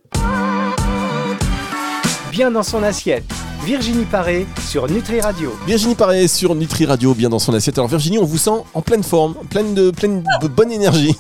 Bien 2.32 2.50
dans 2.50 2.64
son 2.64 2.82
assiette. 2.82 3.26
Virginie 3.66 4.06
Paré 4.06 4.48
sur 4.66 4.90
Nutri 4.90 5.20
Radio. 5.20 5.52
Virginie 5.68 5.96
Paré 5.96 6.30
sur 6.30 6.56
Nutri 6.56 6.86
Radio, 6.86 7.14
bien 7.14 7.28
dans 7.28 7.40
son 7.40 7.54
assiette. 7.54 7.78
Alors 7.78 7.90
Virginie, 7.90 8.20
on 8.20 8.24
vous 8.24 8.38
sent 8.38 8.64
en 8.74 8.82
pleine 8.82 9.04
forme, 9.04 9.36
pleine 9.50 9.74
de, 9.74 9.92
pleine 9.92 10.24
de 10.42 10.48
bonne 10.48 10.72
énergie. 10.72 11.14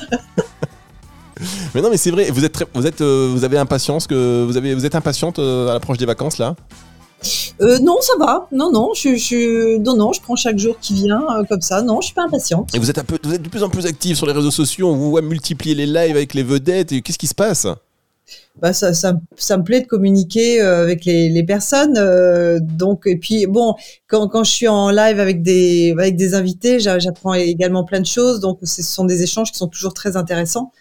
mais 1.74 1.82
non, 1.82 1.90
mais 1.90 1.98
c'est 1.98 2.10
vrai. 2.10 2.30
Vous 2.30 2.42
êtes, 2.42 2.52
très, 2.52 2.64
vous 2.72 2.86
êtes, 2.86 3.02
euh, 3.02 3.30
vous 3.30 3.44
avez 3.44 3.58
impatience 3.58 4.06
que 4.06 4.44
vous 4.44 4.56
avez, 4.56 4.74
vous 4.74 4.86
êtes 4.86 4.94
impatiente 4.94 5.38
euh, 5.38 5.68
à 5.68 5.74
l'approche 5.74 5.98
des 5.98 6.06
vacances 6.06 6.38
là? 6.38 6.56
Euh, 7.60 7.78
non, 7.80 7.98
ça 8.00 8.14
va. 8.18 8.48
Non, 8.50 8.72
non, 8.72 8.92
je, 8.94 9.16
je, 9.16 9.76
non, 9.78 9.94
non, 9.94 10.14
je 10.14 10.22
prends 10.22 10.36
chaque 10.36 10.58
jour 10.58 10.76
qui 10.80 10.94
vient 10.94 11.22
euh, 11.36 11.44
comme 11.44 11.60
ça. 11.60 11.82
Non, 11.82 12.00
je 12.00 12.06
suis 12.06 12.14
pas 12.14 12.24
impatiente. 12.24 12.74
Et 12.74 12.78
vous 12.78 12.88
êtes 12.88 12.98
un 12.98 13.04
peu, 13.04 13.18
vous 13.22 13.34
êtes 13.34 13.42
de 13.42 13.48
plus 13.50 13.62
en 13.62 13.68
plus 13.68 13.84
active 13.84 14.16
sur 14.16 14.26
les 14.26 14.32
réseaux 14.32 14.50
sociaux. 14.50 14.88
On 14.88 14.96
vous 14.96 15.10
voit 15.10 15.22
multiplier 15.22 15.74
les 15.74 15.86
lives 15.86 16.16
avec 16.16 16.32
les 16.32 16.42
vedettes. 16.42 16.92
Et 16.92 17.02
qu'est-ce 17.02 17.18
qui 17.18 17.26
se 17.26 17.34
passe? 17.34 17.66
Bah 18.60 18.72
ça, 18.72 18.94
ça, 18.94 19.14
ça, 19.36 19.58
me 19.58 19.64
plaît 19.64 19.82
de 19.82 19.86
communiquer 19.86 20.60
euh, 20.62 20.82
avec 20.82 21.04
les, 21.04 21.28
les 21.28 21.44
personnes. 21.44 21.96
Euh, 21.96 22.58
donc 22.60 23.02
et 23.06 23.16
puis 23.16 23.46
bon, 23.46 23.74
quand, 24.08 24.28
quand 24.28 24.44
je 24.44 24.50
suis 24.50 24.68
en 24.68 24.90
live 24.90 25.20
avec 25.20 25.42
des 25.42 25.94
avec 25.98 26.16
des 26.16 26.34
invités, 26.34 26.80
j'apprends 26.80 27.34
également 27.34 27.84
plein 27.84 28.00
de 28.00 28.06
choses. 28.06 28.40
Donc 28.40 28.58
ce 28.62 28.82
sont 28.82 29.04
des 29.04 29.22
échanges 29.22 29.52
qui 29.52 29.58
sont 29.58 29.68
toujours 29.68 29.94
très 29.94 30.16
intéressants. 30.16 30.72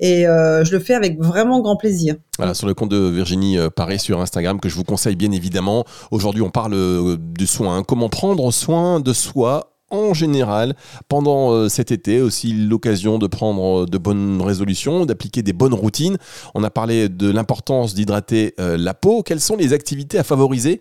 Et 0.00 0.26
euh, 0.26 0.64
je 0.64 0.72
le 0.72 0.80
fais 0.80 0.94
avec 0.94 1.20
vraiment 1.20 1.60
grand 1.60 1.76
plaisir. 1.76 2.16
Sur 2.54 2.66
le 2.66 2.74
compte 2.74 2.90
de 2.90 3.08
Virginie 3.08 3.56
Paré 3.76 3.98
sur 3.98 4.20
Instagram, 4.20 4.58
que 4.58 4.68
je 4.68 4.74
vous 4.74 4.84
conseille 4.84 5.16
bien 5.16 5.30
évidemment. 5.30 5.84
Aujourd'hui, 6.10 6.42
on 6.42 6.50
parle 6.50 6.72
de 6.72 7.46
soins. 7.46 7.84
Comment 7.84 8.08
prendre 8.08 8.50
soin 8.52 9.00
de 9.00 9.12
soi 9.12 9.71
en 9.92 10.14
général 10.14 10.74
pendant 11.08 11.52
euh, 11.52 11.68
cet 11.68 11.92
été 11.92 12.20
aussi 12.20 12.52
l'occasion 12.52 13.18
de 13.18 13.26
prendre 13.28 13.82
euh, 13.82 13.86
de 13.86 13.98
bonnes 13.98 14.40
résolutions, 14.42 15.06
d'appliquer 15.06 15.42
des 15.42 15.52
bonnes 15.52 15.74
routines. 15.74 16.16
On 16.54 16.64
a 16.64 16.70
parlé 16.70 17.08
de 17.08 17.30
l'importance 17.30 17.94
d'hydrater 17.94 18.54
euh, 18.58 18.76
la 18.76 18.94
peau. 18.94 19.22
Quelles 19.22 19.40
sont 19.40 19.56
les 19.56 19.72
activités 19.72 20.18
à 20.18 20.24
favoriser 20.24 20.80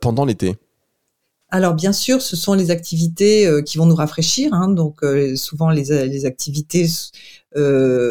pendant 0.00 0.24
l'été? 0.24 0.56
Alors 1.48 1.74
bien 1.74 1.92
sûr, 1.92 2.20
ce 2.22 2.36
sont 2.36 2.54
les 2.54 2.70
activités 2.70 3.48
qui 3.64 3.78
vont 3.78 3.86
nous 3.86 3.94
rafraîchir, 3.94 4.52
hein, 4.52 4.68
donc 4.68 5.00
souvent 5.34 5.70
les, 5.70 6.06
les 6.06 6.26
activités 6.26 6.86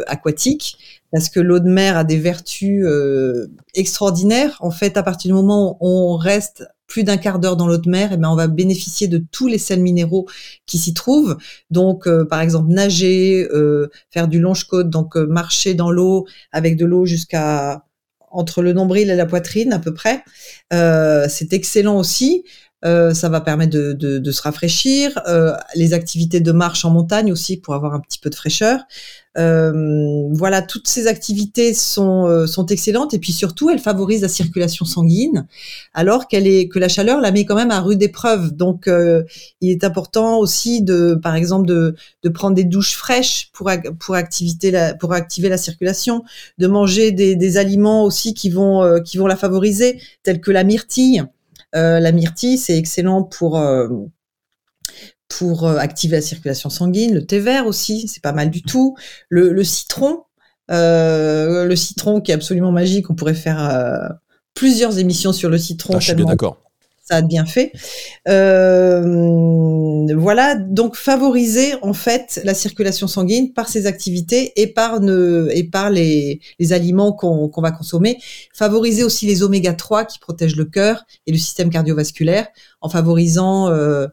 aquatiques, 0.08 0.77
parce 1.12 1.29
que 1.29 1.39
l'eau 1.39 1.60
de 1.60 1.70
mer 1.70 1.96
a 1.96 2.03
des 2.03 2.18
vertus 2.18 2.86
extraordinaires. 3.75 4.58
En 4.60 4.72
fait, 4.72 4.98
à 4.98 5.03
partir 5.03 5.29
du 5.29 5.36
moment 5.36 5.77
où 5.79 5.88
on 5.88 6.18
reste 6.18 6.65
plus 6.89 7.03
d'un 7.03 7.17
quart 7.17 7.39
d'heure 7.39 7.55
dans 7.55 7.67
l'eau 7.67 7.77
de 7.77 7.89
mer, 7.89 8.12
et 8.12 8.17
ben 8.17 8.27
on 8.29 8.36
va 8.36 8.48
bénéficier 8.48 9.08
de 9.08 9.24
tous 9.31 9.48
les 9.48 9.60
sels 9.60 9.81
minéraux 9.81 10.27
qui 10.65 10.77
s'y 10.77 10.93
trouvent. 10.93 11.38
Donc, 11.69 12.08
euh, 12.08 12.25
par 12.25 12.41
exemple, 12.41 12.74
nager, 12.74 13.48
euh, 13.53 13.89
faire 14.10 14.27
du 14.27 14.39
longe-côte, 14.39 14.89
donc 14.89 15.15
euh, 15.15 15.25
marcher 15.27 15.75
dans 15.75 15.91
l'eau 15.91 16.25
avec 16.51 16.75
de 16.75 16.86
l'eau 16.86 17.05
jusqu'à 17.05 17.86
entre 18.31 18.62
le 18.62 18.74
nombril 18.74 19.10
et 19.10 19.15
la 19.15 19.25
poitrine 19.25 19.74
à 19.74 19.79
peu 19.79 19.93
près. 19.93 20.24
c'est 20.72 21.53
excellent 21.53 21.98
aussi. 21.98 22.43
Euh, 22.86 23.13
ça 23.13 23.27
va 23.27 23.41
permettre 23.41 23.74
de, 23.74 23.91
de, 23.93 24.19
de 24.19 24.31
se 24.31 24.41
rafraîchir. 24.41 25.19
Euh, 25.27 25.53
les 25.75 25.93
activités 25.93 26.39
de 26.39 26.51
marche 26.51 26.86
en 26.86 26.91
montagne 26.91 27.31
aussi 27.31 27.57
pour 27.57 27.74
avoir 27.74 27.93
un 27.93 28.00
petit 28.00 28.19
peu 28.19 28.29
de 28.29 28.36
fraîcheur. 28.36 28.79
Euh, 29.38 30.27
voilà, 30.31 30.62
toutes 30.62 30.88
ces 30.88 31.07
activités 31.07 31.74
sont, 31.74 32.25
euh, 32.25 32.48
sont 32.48 32.65
excellentes 32.65 33.13
et 33.13 33.19
puis 33.19 33.31
surtout, 33.31 33.69
elles 33.69 33.79
favorisent 33.79 34.24
la 34.24 34.27
circulation 34.27 34.86
sanguine, 34.86 35.45
alors 35.93 36.27
qu'elle 36.27 36.48
est 36.48 36.67
que 36.67 36.79
la 36.79 36.89
chaleur 36.89 37.21
la 37.21 37.31
met 37.31 37.45
quand 37.45 37.55
même 37.55 37.71
à 37.71 37.79
rude 37.79 38.01
épreuve. 38.01 38.53
Donc, 38.55 38.88
euh, 38.88 39.24
il 39.62 39.69
est 39.71 39.83
important 39.83 40.39
aussi 40.39 40.81
de, 40.81 41.19
par 41.21 41.36
exemple, 41.36 41.67
de, 41.67 41.95
de 42.24 42.29
prendre 42.29 42.55
des 42.55 42.63
douches 42.63 42.95
fraîches 42.95 43.50
pour 43.53 43.69
pour 44.00 44.15
activer 44.15 44.71
la 44.71 44.93
pour 44.93 45.13
activer 45.13 45.50
la 45.50 45.57
circulation, 45.57 46.24
de 46.57 46.67
manger 46.67 47.12
des, 47.12 47.36
des 47.36 47.57
aliments 47.57 48.03
aussi 48.05 48.33
qui 48.33 48.50
vont 48.50 48.83
euh, 48.83 49.00
qui 49.00 49.17
vont 49.17 49.27
la 49.27 49.36
favoriser, 49.36 50.01
tels 50.24 50.41
que 50.41 50.51
la 50.51 50.63
myrtille. 50.63 51.24
La 51.73 52.11
myrtille, 52.11 52.57
c'est 52.57 52.77
excellent 52.77 53.23
pour 53.23 53.57
pour 55.29 55.67
euh, 55.67 55.77
activer 55.77 56.17
la 56.17 56.21
circulation 56.21 56.69
sanguine, 56.69 57.13
le 57.13 57.25
thé 57.25 57.39
vert 57.39 57.67
aussi, 57.67 58.07
c'est 58.07 58.21
pas 58.21 58.33
mal 58.33 58.49
du 58.49 58.61
tout, 58.61 58.97
le, 59.29 59.53
le 59.53 59.63
citron, 59.63 60.23
euh, 60.71 61.65
le 61.65 61.75
citron 61.75 62.19
qui 62.19 62.31
est 62.31 62.33
absolument 62.33 62.71
magique, 62.71 63.09
on 63.09 63.15
pourrait 63.15 63.35
faire 63.35 63.63
euh, 63.63 64.09
plusieurs 64.53 64.97
émissions 64.97 65.31
sur 65.31 65.49
le 65.49 65.57
citron. 65.57 65.93
Ah, 65.95 65.99
je 65.99 66.07
suis 66.07 66.15
bien 66.15 66.25
d'accord. 66.25 66.57
Ça 67.09 67.15
a 67.15 67.21
bien 67.23 67.47
fait. 67.47 67.71
Euh, 68.27 70.05
voilà, 70.15 70.53
donc 70.53 70.95
favoriser 70.95 71.73
en 71.81 71.93
fait 71.93 72.39
la 72.43 72.53
circulation 72.53 73.07
sanguine 73.07 73.51
par 73.51 73.67
ces 73.67 73.87
activités 73.87 74.53
et 74.61 74.67
par, 74.67 74.99
ne, 74.99 75.47
et 75.51 75.63
par 75.63 75.89
les, 75.89 76.39
aliments 76.69 77.11
qu'on 77.11 77.61
va 77.63 77.71
consommer. 77.71 78.19
Favoriser 78.53 79.03
aussi 79.03 79.25
les 79.25 79.41
oméga 79.41 79.73
3 79.73 80.05
qui 80.05 80.19
protègent 80.19 80.55
le 80.55 80.65
cœur 80.65 81.03
et 81.25 81.31
le 81.31 81.39
système 81.39 81.71
cardiovasculaire 81.71 82.47
en 82.79 82.89
favorisant 82.89 83.69
euh, 83.69 84.05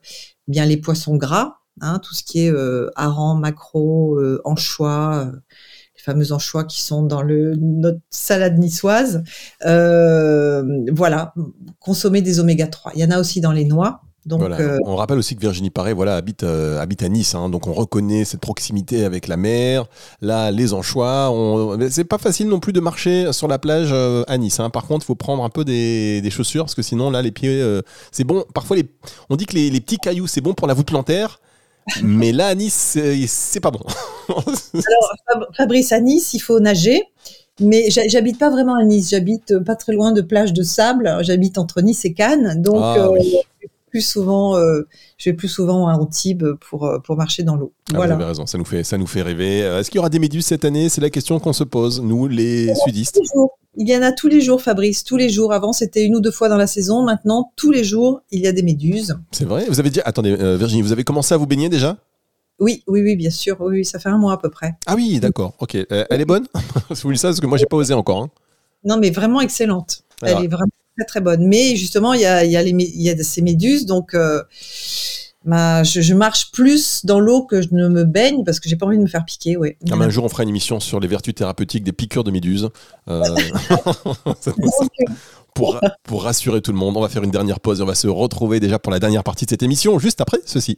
bien 0.49 0.65
les 0.65 0.79
poissons 0.79 1.17
gras, 1.17 1.59
hein, 1.83 1.99
tout 1.99 2.15
ce 2.15 2.25
qui 2.25 2.47
est 2.47 2.51
euh, 2.51 2.89
hareng, 2.97 3.39
maquereau, 3.39 4.19
euh, 4.19 4.41
anchois, 4.45 5.31
fameux 6.07 6.33
anchois 6.33 6.65
qui 6.65 6.81
sont 6.83 7.03
dans 7.03 7.21
le 7.21 7.55
notre 7.61 7.99
salade 8.11 8.59
niçoise. 8.59 9.23
Euh, 9.67 10.63
voilà, 10.93 11.35
consommer 11.81 12.23
des 12.23 12.41
oméga 12.41 12.67
3. 12.69 12.93
Il 12.95 13.01
y 13.01 13.05
en 13.05 13.11
a 13.11 13.19
aussi 13.21 13.41
dans 13.41 13.53
les 13.53 13.65
noix. 13.65 14.01
Donc, 14.25 14.41
voilà. 14.41 14.59
euh, 14.61 14.79
On 14.85 14.97
rappelle 14.97 15.19
aussi 15.19 15.37
que 15.37 15.41
Virginie 15.41 15.71
Paré 15.71 15.93
voilà, 15.93 16.17
habite, 16.17 16.43
euh, 16.43 16.81
habite 16.81 17.05
à 17.05 17.09
Nice, 17.09 17.37
hein, 17.37 17.49
donc 17.49 17.69
on 17.69 17.73
reconnaît 17.73 18.25
cette 18.25 18.41
proximité 18.41 19.05
avec 19.05 19.29
la 19.29 19.37
mer. 19.37 19.85
Là, 20.21 20.51
les 20.51 20.73
anchois, 20.73 21.31
on... 21.31 21.79
c'est 21.91 22.03
pas 22.03 22.19
facile 22.19 22.49
non 22.49 22.59
plus 22.59 22.73
de 22.73 22.81
marcher 22.81 23.33
sur 23.33 23.47
la 23.47 23.61
plage 23.61 23.91
euh, 23.93 24.25
à 24.27 24.37
Nice. 24.37 24.59
hein. 24.59 24.69
Par 24.71 24.87
contre, 24.87 25.05
il 25.05 25.07
faut 25.07 25.15
prendre 25.15 25.45
un 25.45 25.49
peu 25.51 25.65
des, 25.65 26.21
des 26.23 26.31
chaussures 26.31 26.65
parce 26.65 26.75
que 26.75 26.83
sinon, 26.83 27.11
là, 27.11 27.23
les 27.23 27.31
pieds, 27.31 27.63
c'est 28.11 28.25
bon. 28.25 28.45
Parfois, 28.53 28.75
les... 28.77 28.89
on 29.31 29.37
dit 29.37 29.47
que 29.47 29.55
les, 29.55 29.71
les 29.71 29.81
petits 29.81 29.99
cailloux, 29.99 30.27
c'est 30.27 30.41
bon 30.41 30.55
pour 30.55 30.67
la 30.67 30.75
voûte 30.75 30.89
plantaire. 30.89 31.39
Mais 32.03 32.33
là, 32.33 32.49
à 32.49 32.55
Nice, 32.55 32.99
c'est- 33.27 33.61
pas 33.61 33.71
bon. 33.71 33.81
alors, 34.29 35.13
Fab- 35.29 35.47
Fabrice, 35.57 35.93
à 35.93 36.01
Nice, 36.01 36.35
il 36.35 36.41
faut 36.41 36.61
nager. 36.61 37.03
Mais 37.61 37.89
j'ha- 37.91 38.07
j'habite 38.07 38.39
pas 38.39 38.51
vraiment 38.51 38.75
à 38.75 38.85
Nice, 38.85 39.09
j'habite 39.11 39.59
pas 39.61 39.77
très 39.77 39.93
loin 39.93 40.13
de 40.13 40.21
plages 40.21 40.53
de 40.53 40.63
sable. 40.63 41.17
J'habite 41.23 41.57
entre 41.59 41.81
Nice 41.81 42.05
et 42.05 42.13
Cannes, 42.13 42.61
donc 42.61 42.77
Ah 42.83 42.97
euh, 42.99 43.09
oui. 43.13 43.37
Plus 43.91 44.01
souvent, 44.01 44.57
euh, 44.57 44.83
je 45.19 45.31
vais 45.31 45.35
plus 45.37 45.49
souvent 45.49 45.89
à 45.89 45.95
Antibes 45.95 46.45
pour 46.69 46.87
euh, 46.87 46.99
pour 46.99 47.17
marcher 47.17 47.43
dans 47.43 47.57
l'eau. 47.57 47.73
Ah, 47.91 47.97
voilà. 47.97 48.15
Vous 48.15 48.21
avez 48.23 48.29
raison, 48.31 48.47
ça 48.47 48.59
nous 48.59 48.65
fait, 48.65 48.85
ça 48.85 48.99
nous 48.99 49.07
fait 49.07 49.23
rêver. 49.23 49.63
Euh, 49.63 49.81
Est-ce 49.81 49.91
qu'il 49.91 49.97
y 49.97 50.01
aura 50.01 50.09
des 50.11 50.19
méduses 50.19 50.47
cette 50.47 50.65
année? 50.65 50.89
C'est 50.89 51.01
la 51.01 51.11
question 51.11 51.39
qu'on 51.41 51.53
se 51.53 51.65
pose, 51.65 52.01
nous, 52.03 52.27
les 52.29 52.75
sudistes. 52.85 53.21
Il 53.79 53.89
y 53.89 53.97
en 53.97 54.01
a 54.03 54.11
tous 54.13 54.29
les 54.29 54.41
jours, 54.41 54.63
Fabrice, 54.63 55.05
tous 55.05 55.17
les 55.19 55.29
jours. 55.29 55.53
Avant, 55.53 55.73
c'était 55.73 56.03
une 56.05 56.17
ou 56.17 56.21
deux 56.21 56.31
fois 56.31 56.49
dans 56.49 56.57
la 56.57 56.67
saison. 56.67 57.03
Maintenant, 57.03 57.53
tous 57.57 57.71
les 57.71 57.85
jours, 57.85 58.23
il 58.31 58.41
y 58.41 58.47
a 58.47 58.53
des 58.53 58.63
méduses. 58.63 59.19
C'est 59.33 59.45
vrai? 59.45 59.67
Vous 59.69 59.79
avez 59.81 59.91
dit, 59.91 60.01
attendez, 60.05 60.31
euh, 60.33 60.57
Virginie, 60.57 60.81
vous 60.83 60.93
avez 60.93 61.05
commencé 61.05 61.35
à 61.35 61.37
vous 61.37 61.47
baigner 61.47 61.69
déjà? 61.69 61.97
Oui, 62.59 62.83
oui, 62.87 63.03
oui, 63.03 63.17
bien 63.17 63.29
sûr. 63.29 63.57
Oui, 63.61 63.79
oui, 63.81 63.85
ça 63.85 63.99
fait 63.99 64.09
un 64.09 64.17
mois 64.17 64.33
à 64.33 64.39
peu 64.39 64.49
près. 64.49 64.73
Ah 64.87 64.95
oui, 64.95 65.21
d'accord, 65.21 65.53
ok. 65.61 65.75
Euh, 65.75 66.07
elle 66.09 66.23
est 66.23 66.25
bonne? 66.25 66.47
Je 66.91 67.03
vous 67.03 67.13
dis 67.13 67.19
ça 67.19 67.29
parce 67.29 67.41
que 67.41 67.47
moi, 67.47 67.59
j'ai 67.59 67.67
pas 67.67 67.77
osé 67.77 67.93
encore. 67.93 68.23
hein. 68.23 68.31
Non, 68.83 68.97
mais 68.99 69.11
vraiment 69.11 69.43
excellente. 69.43 70.05
Alors- 70.23 70.39
Elle 70.39 70.45
est 70.47 70.49
vraiment 70.49 70.71
très, 70.97 71.07
très 71.07 71.21
bonne. 71.21 71.47
Mais 71.47 71.77
justement, 71.77 72.15
il 72.15 72.21
y 72.21 72.27
a, 72.27 72.45
il 72.45 72.51
y 72.51 72.57
a, 72.57 72.63
y 72.63 73.11
a 73.11 73.23
ces 73.23 73.43
méduses. 73.43 73.87
Donc, 73.87 74.15
euh, 74.15 74.43
je, 75.47 76.01
je 76.01 76.15
marche 76.15 76.51
plus 76.53 77.05
dans 77.05 77.21
l'eau 77.21 77.45
que 77.45 77.63
je 77.63 77.69
ne 77.73 77.89
me 77.89 78.05
baigne 78.05 78.45
parce 78.45 78.61
que 78.61 78.69
j'ai 78.69 78.77
pas 78.77 78.87
envie 78.87 78.97
de 78.97 79.03
me 79.03 79.09
faire 79.09 79.25
piquer. 79.25 79.57
Ouais. 79.57 79.77
Ah, 79.91 79.95
un 79.95 80.11
jour, 80.11 80.25
on 80.25 80.29
fera 80.29 80.43
une 80.43 80.49
émission 80.49 80.81
sur 80.81 81.01
les 81.01 81.09
vertus 81.09 81.35
thérapeutiques 81.35 81.85
des 81.85 81.93
piqûres 81.93 82.25
de 82.25 82.31
méduses. 82.31 82.71
Euh, 83.09 83.23
pour, 85.55 85.81
pour 86.03 86.25
rassurer 86.25 86.61
tout 86.61 86.73
le 86.73 86.79
monde, 86.79 86.97
on 86.97 87.01
va 87.01 87.09
faire 87.09 87.23
une 87.23 87.31
dernière 87.31 87.61
pause 87.61 87.81
et 87.81 87.83
on 87.83 87.87
va 87.87 87.95
se 87.95 88.09
retrouver 88.09 88.61
déjà 88.61 88.79
pour 88.79 88.93
la 88.93 88.99
dernière 88.99 89.25
partie 89.25 89.45
de 89.45 89.51
cette 89.51 89.63
émission, 89.63 89.99
juste 89.99 90.21
après 90.21 90.39
ceci. 90.45 90.77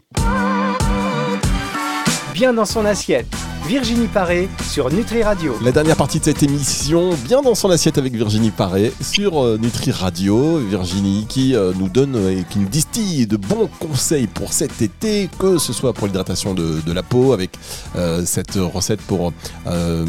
Bien 2.35 2.53
dans 2.53 2.67
son 2.67 2.85
assiette. 2.85 3.27
Virginie 3.69 4.07
Paré 4.07 4.49
sur 4.71 4.91
Nutri 4.91 5.23
Radio. 5.23 5.55
La 5.63 5.73
dernière 5.73 5.97
partie 5.97 6.19
de 6.19 6.25
cette 6.25 6.43
émission, 6.43 7.11
bien 7.27 7.43
dans 7.43 7.55
son 7.55 7.69
assiette 7.69 7.99
avec 7.99 8.15
Virginie 8.15 8.51
Paré 8.51 8.93
sur 9.03 9.45
euh, 9.45 9.59
Nutri 9.61 9.91
Radio. 9.91 10.57
Virginie 10.59 11.27
qui 11.29 11.55
euh, 11.55 11.73
nous 11.79 11.91
donne 11.91 12.17
euh, 12.17 12.31
et 12.41 12.45
qui 12.49 12.61
nous 12.61 12.69
distille 12.69 13.27
de 13.27 13.37
bons 13.37 13.69
conseils 13.79 14.27
pour 14.27 14.55
cet 14.55 14.81
été, 14.81 15.29
que 15.39 15.59
ce 15.59 15.75
soit 15.75 15.93
pour 15.93 16.07
l'hydratation 16.07 16.55
de, 16.55 16.81
de 16.81 16.93
la 16.93 17.03
peau 17.03 17.35
avec 17.35 17.51
euh, 17.97 18.23
cette 18.25 18.55
recette 18.55 19.03
pour, 19.03 19.33
euh, 19.67 20.07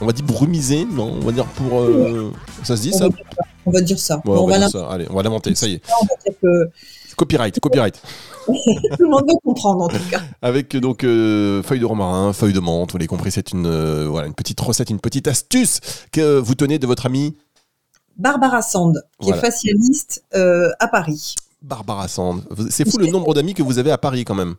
on 0.00 0.06
va 0.06 0.12
dire 0.12 0.24
brumiser, 0.24 0.86
non? 0.90 1.14
On 1.20 1.26
va 1.26 1.32
dire 1.32 1.46
pour, 1.46 1.80
euh, 1.80 2.30
ça 2.62 2.76
se 2.76 2.82
dit 2.82 2.92
On 2.94 2.98
ça? 2.98 3.04
va, 3.08 3.10
dire 3.10 3.18
ça. 3.34 3.42
on 3.66 3.70
va 3.72 3.80
dire 3.80 3.98
ça. 3.98 4.16
Ouais, 4.18 4.22
on, 4.26 4.44
on 4.44 4.46
va 4.46 4.52
va 4.58 4.58
dire 4.68 4.78
l'in- 4.80 4.86
ça. 4.88 4.88
Allez, 4.92 5.06
on 5.10 5.14
va 5.16 5.22
l'inventer, 5.24 5.52
ça 5.56 5.66
y 5.66 5.74
est. 5.74 5.80
on 6.00 6.04
va 6.06 6.14
dire 6.24 6.34
que 6.40 6.70
Copyright, 7.22 7.60
copyright. 7.60 8.02
tout 8.46 8.52
le 8.98 9.08
monde 9.08 9.22
veut 9.28 9.38
comprendre 9.44 9.84
en 9.84 9.88
tout 9.88 9.96
cas. 10.10 10.20
Avec 10.42 10.76
donc 10.76 11.04
euh, 11.04 11.62
feuilles 11.62 11.78
de 11.78 11.84
romarin, 11.84 12.32
feuilles 12.32 12.52
de 12.52 12.58
menthe, 12.58 12.90
vous 12.90 12.98
l'avez 12.98 13.06
compris, 13.06 13.30
c'est 13.30 13.52
une, 13.52 13.64
euh, 13.64 14.08
voilà, 14.08 14.26
une 14.26 14.34
petite 14.34 14.60
recette, 14.60 14.90
une 14.90 14.98
petite 14.98 15.28
astuce 15.28 15.78
que 16.10 16.40
vous 16.40 16.56
tenez 16.56 16.80
de 16.80 16.86
votre 16.88 17.06
ami 17.06 17.36
Barbara 18.16 18.60
Sand, 18.60 19.00
qui 19.20 19.28
Voilà. 19.28 19.38
est 19.38 19.40
facialiste 19.40 20.24
euh, 20.34 20.68
à 20.80 20.88
Paris. 20.88 21.36
Barbara 21.62 22.08
Sand. 22.08 22.42
C'est 22.70 22.90
fou 22.90 22.98
le 22.98 23.06
nombre 23.06 23.34
d'amis 23.34 23.54
que 23.54 23.62
vous 23.62 23.78
avez 23.78 23.92
à 23.92 23.98
Paris 23.98 24.24
quand 24.24 24.34
même. 24.34 24.56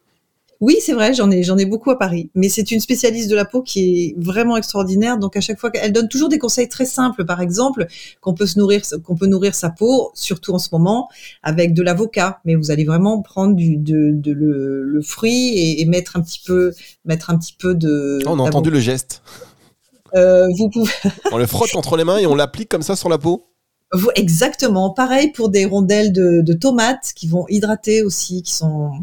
Oui, 0.63 0.77
c'est 0.79 0.93
vrai, 0.93 1.13
j'en 1.13 1.29
ai, 1.29 1.43
j'en 1.43 1.57
ai 1.57 1.65
beaucoup 1.65 1.91
à 1.91 1.99
Paris. 1.99 2.31
Mais 2.35 2.47
c'est 2.47 2.71
une 2.71 2.79
spécialiste 2.79 3.29
de 3.29 3.35
la 3.35 3.43
peau 3.43 3.61
qui 3.61 3.81
est 3.81 4.15
vraiment 4.17 4.55
extraordinaire. 4.55 5.17
Donc 5.17 5.35
à 5.35 5.41
chaque 5.41 5.59
fois, 5.59 5.69
elle 5.73 5.91
donne 5.91 6.07
toujours 6.07 6.29
des 6.29 6.39
conseils 6.39 6.69
très 6.69 6.85
simples. 6.85 7.25
Par 7.25 7.41
exemple, 7.41 7.85
qu'on 8.21 8.33
peut 8.33 8.45
se 8.45 8.57
nourrir, 8.57 8.81
qu'on 9.03 9.17
peut 9.17 9.25
nourrir 9.25 9.55
sa 9.55 9.69
peau, 9.69 10.11
surtout 10.13 10.53
en 10.53 10.59
ce 10.59 10.69
moment, 10.71 11.09
avec 11.41 11.73
de 11.73 11.83
l'avocat. 11.83 12.39
Mais 12.45 12.55
vous 12.55 12.71
allez 12.71 12.85
vraiment 12.85 13.21
prendre 13.21 13.55
du, 13.57 13.75
de, 13.75 14.11
de 14.13 14.31
le, 14.31 14.83
le 14.85 15.01
fruit 15.01 15.49
et, 15.49 15.81
et 15.81 15.85
mettre 15.85 16.15
un 16.15 16.21
petit 16.21 16.39
peu, 16.45 16.71
mettre 17.03 17.29
un 17.29 17.37
petit 17.37 17.57
peu 17.59 17.75
de. 17.75 18.19
Ah, 18.25 18.29
on 18.31 18.39
a 18.39 18.43
entendu 18.43 18.69
le 18.69 18.79
geste. 18.79 19.21
Euh, 20.15 20.47
vous 20.57 20.69
pouvez, 20.69 20.89
On 21.33 21.39
le 21.39 21.45
frotte 21.45 21.75
entre 21.75 21.97
les 21.97 22.05
mains 22.05 22.19
et 22.19 22.25
on 22.25 22.35
l'applique 22.35 22.69
comme 22.69 22.83
ça 22.83 22.95
sur 22.95 23.09
la 23.09 23.17
peau? 23.17 23.43
exactement. 24.15 24.91
Pareil 24.91 25.31
pour 25.33 25.49
des 25.49 25.65
rondelles 25.65 26.13
de, 26.13 26.39
de 26.41 26.53
tomates 26.53 27.11
qui 27.15 27.27
vont 27.27 27.45
hydrater 27.49 28.01
aussi, 28.01 28.41
qui 28.41 28.53
sont 28.53 28.93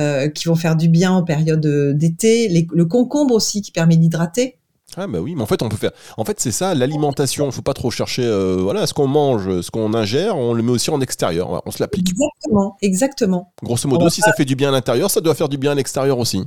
euh, 0.00 0.28
qui 0.28 0.48
vont 0.48 0.56
faire 0.56 0.76
du 0.76 0.88
bien 0.88 1.12
en 1.12 1.22
période 1.22 1.64
euh, 1.66 1.92
d'été. 1.94 2.48
Le 2.72 2.84
concombre 2.84 3.34
aussi 3.34 3.62
qui 3.62 3.70
permet 3.70 3.96
d'hydrater. 3.96 4.58
Ah 4.96 5.06
bah 5.06 5.18
oui, 5.20 5.34
mais 5.34 5.42
en 5.42 5.46
fait 5.46 5.62
on 5.62 5.68
peut 5.68 5.76
faire. 5.76 5.90
En 6.16 6.24
fait 6.24 6.38
c'est 6.38 6.52
ça 6.52 6.74
l'alimentation. 6.74 7.50
Faut 7.50 7.62
pas 7.62 7.74
trop 7.74 7.90
chercher. 7.90 8.24
euh, 8.24 8.58
voilà, 8.60 8.86
ce 8.86 8.94
qu'on 8.94 9.08
mange, 9.08 9.60
ce 9.60 9.70
qu'on 9.70 9.92
ingère, 9.94 10.36
on 10.36 10.54
le 10.54 10.62
met 10.62 10.70
aussi 10.70 10.90
en 10.90 11.00
extérieur. 11.00 11.62
On 11.66 11.70
se 11.70 11.82
l'applique. 11.82 12.10
Exactement, 12.10 12.76
exactement, 12.82 13.52
Grosso 13.62 13.88
modo, 13.88 14.08
si 14.08 14.20
ça 14.20 14.32
fait 14.32 14.44
du 14.44 14.54
bien 14.54 14.68
à 14.68 14.72
l'intérieur, 14.72 15.10
ça 15.10 15.20
doit 15.20 15.34
faire 15.34 15.48
du 15.48 15.58
bien 15.58 15.72
à 15.72 15.74
l'extérieur 15.74 16.18
aussi. 16.18 16.44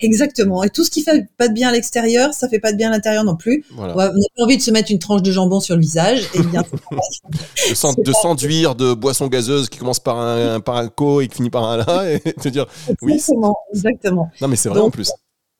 Exactement. 0.00 0.62
Et 0.64 0.70
tout 0.70 0.84
ce 0.84 0.90
qui 0.90 1.02
fait 1.02 1.26
pas 1.36 1.48
de 1.48 1.54
bien 1.54 1.68
à 1.68 1.72
l'extérieur, 1.72 2.32
ça 2.34 2.48
fait 2.48 2.58
pas 2.58 2.72
de 2.72 2.76
bien 2.76 2.88
à 2.88 2.92
l'intérieur 2.92 3.24
non 3.24 3.36
plus. 3.36 3.64
Voilà. 3.74 3.94
On 3.94 3.96
n'a 3.96 4.26
pas 4.36 4.44
envie 4.44 4.56
de 4.56 4.62
se 4.62 4.70
mettre 4.70 4.90
une 4.90 4.98
tranche 4.98 5.22
de 5.22 5.30
jambon 5.30 5.60
sur 5.60 5.74
le 5.74 5.80
visage. 5.80 6.28
Et 6.34 6.42
bien, 6.42 6.62
de 6.62 8.02
de 8.02 8.12
s'enduire 8.12 8.74
de 8.74 8.94
boissons 8.94 9.26
gazeuses 9.26 9.68
qui 9.68 9.78
commencent 9.78 10.00
par 10.00 10.18
un, 10.18 10.60
par 10.60 10.76
un 10.76 10.88
co 10.88 11.20
et 11.20 11.28
qui 11.28 11.36
finit 11.36 11.50
par 11.50 11.64
un 11.64 11.78
là 11.78 12.10
et 12.10 12.20
te 12.40 12.48
dire 12.48 12.66
oui. 13.02 13.14
exactement, 13.14 13.56
exactement. 13.74 14.30
Non 14.40 14.48
mais 14.48 14.56
c'est 14.56 14.68
vrai 14.68 14.78
Donc, 14.78 14.88
en 14.88 14.90
plus. 14.90 15.10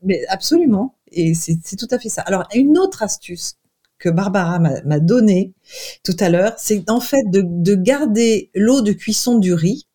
Mais 0.02 0.24
absolument. 0.28 0.94
Et 1.10 1.34
c'est 1.34 1.76
tout 1.76 1.88
à 1.90 1.98
fait 1.98 2.08
ça. 2.08 2.22
Alors, 2.22 2.44
une 2.54 2.78
autre 2.78 3.02
astuce 3.02 3.54
que 3.98 4.08
Barbara 4.08 4.60
m'a 4.60 4.80
m'a 4.82 5.00
donnée 5.00 5.54
tout 6.04 6.16
à 6.20 6.28
l'heure, 6.28 6.52
c'est 6.56 6.88
en 6.88 7.00
fait 7.00 7.24
de, 7.30 7.42
de 7.44 7.74
garder 7.74 8.50
l'eau 8.54 8.80
de 8.80 8.92
cuisson 8.92 9.38
du 9.38 9.54
riz, 9.54 9.87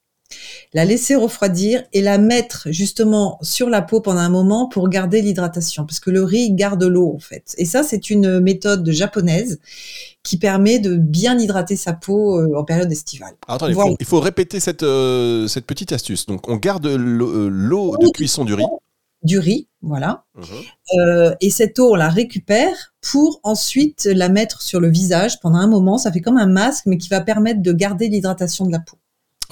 la 0.73 0.85
laisser 0.85 1.15
refroidir 1.15 1.83
et 1.93 2.01
la 2.01 2.17
mettre 2.17 2.67
justement 2.71 3.37
sur 3.41 3.69
la 3.69 3.81
peau 3.81 4.01
pendant 4.01 4.21
un 4.21 4.29
moment 4.29 4.67
pour 4.67 4.89
garder 4.89 5.21
l'hydratation. 5.21 5.85
Parce 5.85 5.99
que 5.99 6.09
le 6.09 6.23
riz 6.23 6.51
garde 6.53 6.83
l'eau 6.83 7.13
en 7.15 7.19
fait. 7.19 7.53
Et 7.57 7.65
ça, 7.65 7.83
c'est 7.83 8.09
une 8.09 8.39
méthode 8.39 8.89
japonaise 8.91 9.59
qui 10.23 10.37
permet 10.37 10.79
de 10.79 10.95
bien 10.95 11.37
hydrater 11.37 11.75
sa 11.75 11.93
peau 11.93 12.39
euh, 12.39 12.57
en 12.57 12.63
période 12.63 12.91
estivale. 12.91 13.33
Alors, 13.47 13.55
attendez, 13.55 13.71
il 13.73 13.75
Voilà. 13.75 13.91
faut, 13.91 13.97
il 13.99 14.05
faut 14.05 14.19
répéter 14.19 14.59
cette, 14.59 14.83
euh, 14.83 15.47
cette 15.47 15.65
petite 15.65 15.91
astuce. 15.91 16.25
Donc 16.25 16.47
on 16.49 16.55
garde 16.57 16.87
l'eau 16.87 17.93
euh, 17.93 17.97
de 17.97 18.09
cuisson 18.09 18.45
du 18.45 18.53
riz. 18.53 18.63
Du 19.23 19.39
riz, 19.39 19.69
voilà. 19.81 20.25
Euh, 20.97 21.33
et 21.39 21.49
cette 21.49 21.79
eau, 21.79 21.91
on 21.93 21.95
la 21.95 22.09
récupère 22.09 22.93
pour 22.99 23.39
ensuite 23.43 24.03
la 24.05 24.27
mettre 24.27 24.61
sur 24.61 24.81
le 24.81 24.89
visage 24.89 25.39
pendant 25.39 25.59
un 25.59 25.67
moment. 25.67 25.97
Ça 25.97 26.11
fait 26.11 26.19
comme 26.19 26.37
un 26.37 26.45
masque, 26.45 26.87
mais 26.87 26.97
qui 26.97 27.07
va 27.07 27.21
permettre 27.21 27.61
de 27.61 27.71
garder 27.71 28.09
l'hydratation 28.09 28.65
de 28.65 28.71
la 28.73 28.79
peau. 28.79 28.97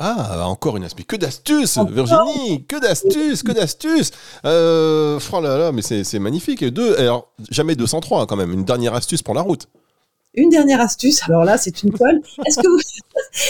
Ah, 0.03 0.47
encore 0.47 0.77
une 0.77 0.83
astuce. 0.83 1.05
Que 1.05 1.15
d'astuces, 1.15 1.77
Virginie 1.91 2.65
Que 2.65 2.79
d'astuces, 2.79 3.43
que 3.43 3.51
d'astuces 3.51 4.11
euh, 4.45 5.19
Oh 5.31 5.41
là 5.41 5.57
là, 5.57 5.71
mais 5.71 5.81
c'est 5.81 6.19
magnifique. 6.19 6.63
Deux, 6.63 6.97
alors, 6.97 7.31
jamais 7.51 7.75
203 7.75 8.25
quand 8.25 8.35
même. 8.35 8.51
Une 8.51 8.65
dernière 8.65 8.95
astuce 8.95 9.21
pour 9.21 9.35
la 9.35 9.41
route. 9.41 9.67
Une 10.33 10.49
dernière 10.49 10.81
astuce, 10.81 11.21
alors 11.27 11.43
là, 11.43 11.57
c'est 11.57 11.83
une 11.83 11.91
colle. 11.91 12.21
Est-ce 12.47 12.57
que, 12.57 12.67
vous, 12.67 12.79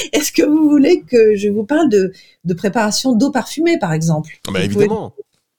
est 0.11 0.31
que 0.35 0.43
vous 0.43 0.69
voulez 0.69 1.03
que 1.03 1.35
je 1.35 1.47
vous 1.47 1.63
parle 1.63 1.89
de, 1.89 2.11
de 2.43 2.53
préparation 2.53 3.13
d'eau 3.13 3.31
parfumée, 3.31 3.77
par 3.77 3.93
exemple? 3.93 4.31
Ah 4.47 4.51
bah, 4.51 4.63
Évidemment. 4.63 5.13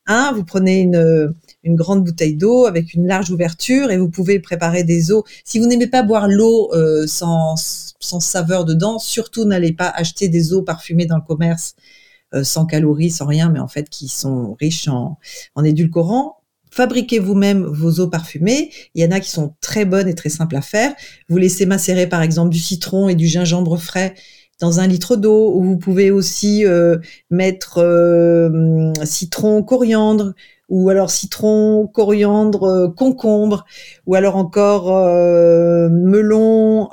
Hein, 0.09 0.33
vous 0.35 0.45
prenez 0.45 0.81
une, 0.81 1.33
une 1.63 1.77
grande 1.77 2.05
bouteille 2.05 2.35
d'eau 2.35 2.67
avec 2.67 2.93
une 2.95 3.07
large 3.07 3.31
ouverture 3.31 3.91
et 3.91 3.99
vous 3.99 4.09
pouvez 4.09 4.41
préparer 4.41 4.83
des 4.83 5.13
eaux. 5.13 5.25
Si 5.45 5.59
vous 5.59 5.67
n'aimez 5.67 5.87
pas 5.87 6.03
boire 6.03 6.27
l'eau 6.29 6.71
euh, 6.75 7.07
sans, 7.07 7.55
sans 8.03 8.21
saveur 8.21 8.65
dedans, 8.65 8.99
surtout 8.99 9.45
n'allez 9.45 9.73
pas 9.73 9.89
acheter 9.89 10.29
des 10.29 10.53
eaux 10.53 10.63
parfumées 10.63 11.07
dans 11.07 11.17
le 11.17 11.23
commerce 11.23 11.75
euh, 12.35 12.45
sans 12.45 12.67
calories, 12.67 13.11
sans 13.11 13.27
rien, 13.27 13.51
mais 13.51 13.61
en 13.61 13.69
fait 13.69 13.89
qui 13.89 14.09
sont 14.09 14.55
riches 14.61 14.89
en, 14.89 15.19
en 15.55 15.65
édulcorants 15.65 16.43
fabriquez 16.73 17.19
vous-même 17.19 17.65
vos 17.65 18.01
eaux 18.01 18.09
parfumées. 18.09 18.71
Il 18.95 19.03
y 19.03 19.07
en 19.07 19.11
a 19.11 19.21
qui 19.21 19.31
sont 19.31 19.55
très 19.61 19.85
bonnes 19.85 20.09
et 20.09 20.15
très 20.15 20.31
simples 20.31 20.57
à 20.57 20.63
faire. 20.63 20.95
Vous 21.29 21.37
laissez 21.37 21.67
macérer 21.67 22.09
par 22.09 22.23
exemple 22.23 22.51
du 22.51 22.59
citron 22.59 23.09
et 23.09 23.15
du 23.15 23.29
gingembre 23.29 23.77
frais 23.77 24.15
dans 24.63 24.79
un 24.81 24.87
litre 24.87 25.17
d'eau. 25.17 25.53
Ou 25.55 25.63
vous 25.63 25.77
pouvez 25.77 26.11
aussi 26.11 26.65
euh, 26.65 26.97
mettre 27.31 27.79
euh, 27.79 28.93
citron, 29.05 29.63
coriandre, 29.63 30.33
ou 30.71 30.89
alors 30.89 31.11
citron, 31.11 31.87
coriandre, 31.93 32.63
euh, 32.63 32.89
concombre, 32.89 33.67
ou 34.07 34.15
alors 34.15 34.37
encore 34.37 34.87
melon. 35.91 36.89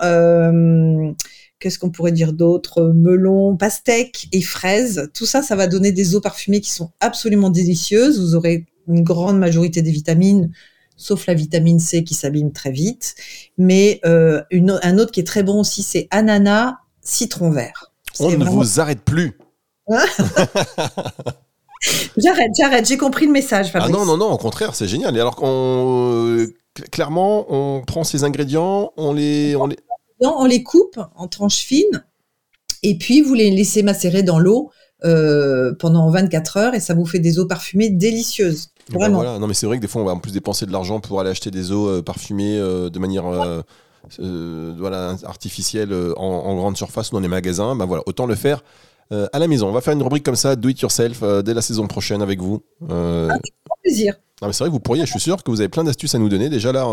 Qu'est-ce 1.60 1.78
qu'on 1.78 1.90
pourrait 1.90 2.14
dire 2.14 2.32
d'autre 2.32 2.94
Melon, 2.96 3.58
pastèque 3.58 4.30
et 4.32 4.42
fraises. 4.42 5.10
Tout 5.14 5.26
ça, 5.26 5.42
ça 5.42 5.58
va 5.58 5.68
donner 5.68 5.92
des 5.92 6.16
eaux 6.16 6.22
parfumées 6.22 6.62
qui 6.62 6.72
sont 6.72 6.92
absolument 7.02 7.50
délicieuses. 7.50 8.20
Vous 8.20 8.36
aurez 8.36 8.66
une 8.88 9.04
grande 9.04 9.38
majorité 9.38 9.82
des 9.82 9.92
vitamines, 9.92 10.52
sauf 10.96 11.28
la 11.28 11.34
vitamine 11.34 11.80
C 11.80 12.06
qui 12.06 12.14
s'abîme 12.14 12.54
très 12.54 12.72
vite. 12.72 13.16
Mais 13.58 14.00
un 14.04 14.98
autre 14.98 15.12
qui 15.12 15.20
est 15.20 15.28
très 15.28 15.44
bon 15.44 15.60
aussi, 15.60 15.84
c'est 15.84 16.08
ananas, 16.12 16.78
citron 17.10 17.52
vert. 17.52 17.92
On 18.20 18.32
ne 18.32 18.46
vous 18.46 18.80
arrête 18.80 19.02
plus. 19.02 19.38
j'arrête, 22.18 22.52
j'arrête, 22.58 22.88
j'ai 22.88 22.98
compris 22.98 23.26
le 23.26 23.32
message. 23.32 23.72
Ah 23.74 23.90
non, 23.90 24.06
non, 24.06 24.18
non, 24.18 24.32
au 24.32 24.38
contraire, 24.38 24.76
c'est 24.76 24.88
génial. 24.88 25.16
Et 25.18 25.20
alors 25.20 25.36
qu'on, 25.36 25.48
euh, 26.28 26.54
clairement, 26.92 27.46
on 27.50 27.82
prend 27.82 28.04
ces 28.04 28.24
ingrédients, 28.24 28.92
on 28.98 29.14
les, 29.14 29.56
on 29.56 29.68
les... 29.68 29.78
on 30.22 30.46
les 30.46 30.64
coupe 30.64 31.00
en 31.16 31.28
tranches 31.28 31.60
fines, 31.62 32.04
et 32.84 32.98
puis 32.98 33.22
vous 33.22 33.34
les 33.34 33.52
laissez 33.52 33.84
macérer 33.84 34.24
dans 34.24 34.40
l'eau 34.40 34.72
euh, 35.06 35.74
pendant 35.80 36.10
24 36.10 36.58
heures, 36.58 36.74
et 36.76 36.80
ça 36.80 36.94
vous 36.94 37.06
fait 37.06 37.20
des 37.20 37.40
eaux 37.40 37.48
parfumées 37.48 37.90
délicieuses. 37.90 38.70
Ben 38.92 39.00
Vraiment. 39.00 39.16
voilà. 39.18 39.40
Non, 39.40 39.48
mais 39.48 39.54
c'est 39.54 39.66
vrai 39.66 39.78
que 39.78 39.82
des 39.82 39.88
fois, 39.88 40.02
on 40.02 40.06
va 40.06 40.14
en 40.14 40.20
plus 40.20 40.32
dépenser 40.32 40.66
de 40.66 40.72
l'argent 40.72 41.00
pour 41.00 41.20
aller 41.20 41.30
acheter 41.30 41.52
des 41.52 41.72
eaux 41.72 41.88
euh, 41.88 42.02
parfumées 42.02 42.58
euh, 42.58 42.90
de 42.90 43.00
manière 43.00 43.28
euh, 43.28 43.62
voilà, 44.20 45.16
artificielle 45.24 45.94
en, 46.18 46.56
grande 46.56 46.78
surface 46.78 47.12
ou 47.12 47.14
dans 47.14 47.20
les 47.20 47.28
magasins. 47.28 47.76
Ben 47.76 47.86
voilà, 47.86 48.04
autant 48.06 48.26
le 48.26 48.36
faire 48.36 48.64
à 49.12 49.40
la 49.40 49.48
maison. 49.48 49.68
On 49.68 49.72
va 49.72 49.82
faire 49.82 49.94
une 49.94 50.04
rubrique 50.04 50.24
comme 50.24 50.36
ça, 50.36 50.56
do 50.56 50.70
it 50.70 50.80
yourself, 50.82 51.24
dès 51.44 51.54
la 51.54 51.62
saison 51.62 51.88
prochaine 51.88 52.22
avec 52.22 52.40
vous. 52.42 52.64
avec 52.88 53.54
plaisir. 53.84 54.16
c'est 54.40 54.46
vrai 54.46 54.66
que 54.66 54.72
vous 54.72 54.80
pourriez, 54.80 55.06
je 55.06 55.12
suis 55.12 55.20
sûr 55.20 55.44
que 55.44 55.50
vous 55.50 55.62
avez 55.62 55.70
plein 55.70 55.84
d'astuces 55.84 56.14
à 56.14 56.20
nous 56.20 56.30
donner. 56.30 56.50
Déjà 56.50 56.72
là, 56.72 56.86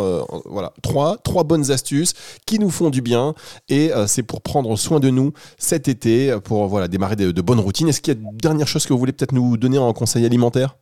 voilà, 0.47 0.73
trois, 0.83 1.19
trois 1.19 1.45
bonnes 1.45 1.71
astuces 1.71 2.15
qui 2.47 2.59
nous 2.59 2.71
font 2.71 2.91
du 2.91 3.03
bien 3.03 3.35
et 3.69 3.91
c'est 4.07 4.23
pour 4.23 4.41
prendre 4.41 4.75
soin 4.77 4.99
de 4.99 5.11
nous 5.11 5.33
cet 5.59 5.89
été, 5.89 6.39
pour 6.43 6.69
voilà, 6.69 6.89
démarrer 6.89 7.17
de, 7.17 7.33
de 7.33 7.43
bonnes 7.43 7.61
routines. 7.61 7.89
Est-ce 7.89 8.01
qu'il 8.01 8.15
y 8.15 8.17
a 8.17 8.21
une 8.21 8.37
dernière 8.39 8.67
chose 8.67 8.87
que 8.87 8.93
vous 8.95 8.99
voulez 8.99 9.13
peut-être 9.13 9.33
nous 9.33 9.57
donner 9.59 9.79
en 9.79 9.93
conseil 9.93 10.25
alimentaire? 10.25 10.77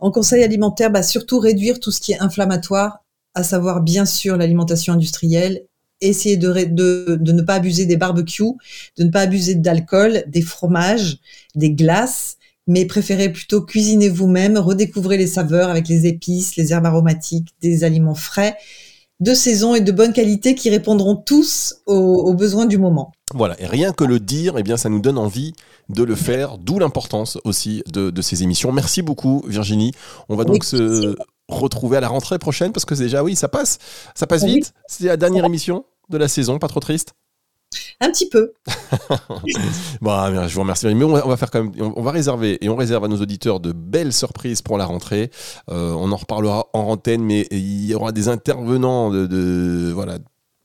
En 0.00 0.10
conseil 0.12 0.44
alimentaire, 0.44 0.90
bah, 0.90 1.02
surtout 1.02 1.38
réduire 1.40 1.80
tout 1.80 1.90
ce 1.90 2.00
qui 2.00 2.12
est 2.12 2.20
inflammatoire, 2.20 3.04
à 3.34 3.42
savoir 3.42 3.82
bien 3.82 4.04
sûr 4.04 4.36
l'alimentation 4.36 4.94
industrielle, 4.94 5.64
essayer 6.00 6.36
de, 6.36 6.64
de, 6.64 7.32
ne 7.32 7.42
pas 7.42 7.54
abuser 7.54 7.86
des 7.86 7.96
barbecues, 7.96 8.54
de 8.96 9.04
ne 9.04 9.10
pas 9.10 9.22
abuser 9.22 9.54
d'alcool, 9.54 10.24
des 10.28 10.42
fromages, 10.42 11.18
des 11.54 11.72
glaces, 11.72 12.36
mais 12.66 12.84
préférez 12.84 13.30
plutôt 13.30 13.62
cuisiner 13.62 14.08
vous-même, 14.08 14.58
redécouvrez 14.58 15.16
les 15.16 15.26
saveurs 15.26 15.70
avec 15.70 15.88
les 15.88 16.06
épices, 16.06 16.56
les 16.56 16.72
herbes 16.72 16.86
aromatiques, 16.86 17.48
des 17.60 17.84
aliments 17.84 18.14
frais, 18.14 18.56
de 19.20 19.34
saison 19.34 19.74
et 19.74 19.80
de 19.80 19.90
bonne 19.90 20.12
qualité 20.12 20.54
qui 20.54 20.70
répondront 20.70 21.16
tous 21.16 21.76
aux 21.86 22.34
besoins 22.34 22.66
du 22.66 22.78
moment. 22.78 23.12
Voilà, 23.34 23.60
et 23.60 23.66
rien 23.66 23.92
que 23.92 24.04
le 24.04 24.20
dire, 24.20 24.56
eh 24.58 24.62
bien, 24.62 24.76
ça 24.76 24.88
nous 24.88 25.00
donne 25.00 25.18
envie 25.18 25.52
de 25.88 26.02
le 26.02 26.14
faire, 26.14 26.58
d'où 26.58 26.78
l'importance 26.78 27.38
aussi 27.44 27.82
de, 27.92 28.22
ces 28.22 28.42
émissions. 28.42 28.72
Merci 28.72 29.02
beaucoup, 29.02 29.42
Virginie. 29.46 29.92
On 30.28 30.36
va 30.36 30.44
donc 30.44 30.64
se 30.64 31.16
retrouver 31.48 31.96
à 31.96 32.00
la 32.00 32.08
rentrée 32.08 32.38
prochaine 32.38 32.72
parce 32.72 32.84
que 32.84 32.94
déjà, 32.94 33.22
oui, 33.22 33.36
ça 33.36 33.48
passe, 33.48 33.78
ça 34.14 34.26
passe 34.26 34.44
vite. 34.44 34.74
C'est 34.86 35.04
la 35.04 35.16
dernière 35.16 35.44
émission 35.44 35.84
de 36.08 36.18
la 36.18 36.28
saison, 36.28 36.58
pas 36.58 36.68
trop 36.68 36.80
triste. 36.80 37.14
Un 38.00 38.10
petit 38.10 38.28
peu. 38.28 38.52
bon, 40.00 40.46
je 40.48 40.54
vous 40.54 40.60
remercie. 40.60 40.86
Mais 40.94 41.04
on 41.04 41.12
va, 41.12 41.36
faire 41.36 41.50
quand 41.50 41.64
même, 41.64 41.72
on 41.96 42.02
va 42.02 42.12
réserver 42.12 42.64
et 42.64 42.68
on 42.68 42.76
réserve 42.76 43.04
à 43.04 43.08
nos 43.08 43.20
auditeurs 43.20 43.60
de 43.60 43.72
belles 43.72 44.12
surprises 44.12 44.62
pour 44.62 44.78
la 44.78 44.86
rentrée. 44.86 45.30
Euh, 45.70 45.92
on 45.92 46.10
en 46.12 46.16
reparlera 46.16 46.66
en 46.72 46.80
antenne, 46.80 47.22
mais 47.22 47.46
il 47.50 47.84
y 47.84 47.94
aura 47.94 48.12
des 48.12 48.28
intervenants 48.28 49.10
de, 49.10 49.26
de 49.26 49.92
voilà 49.92 50.18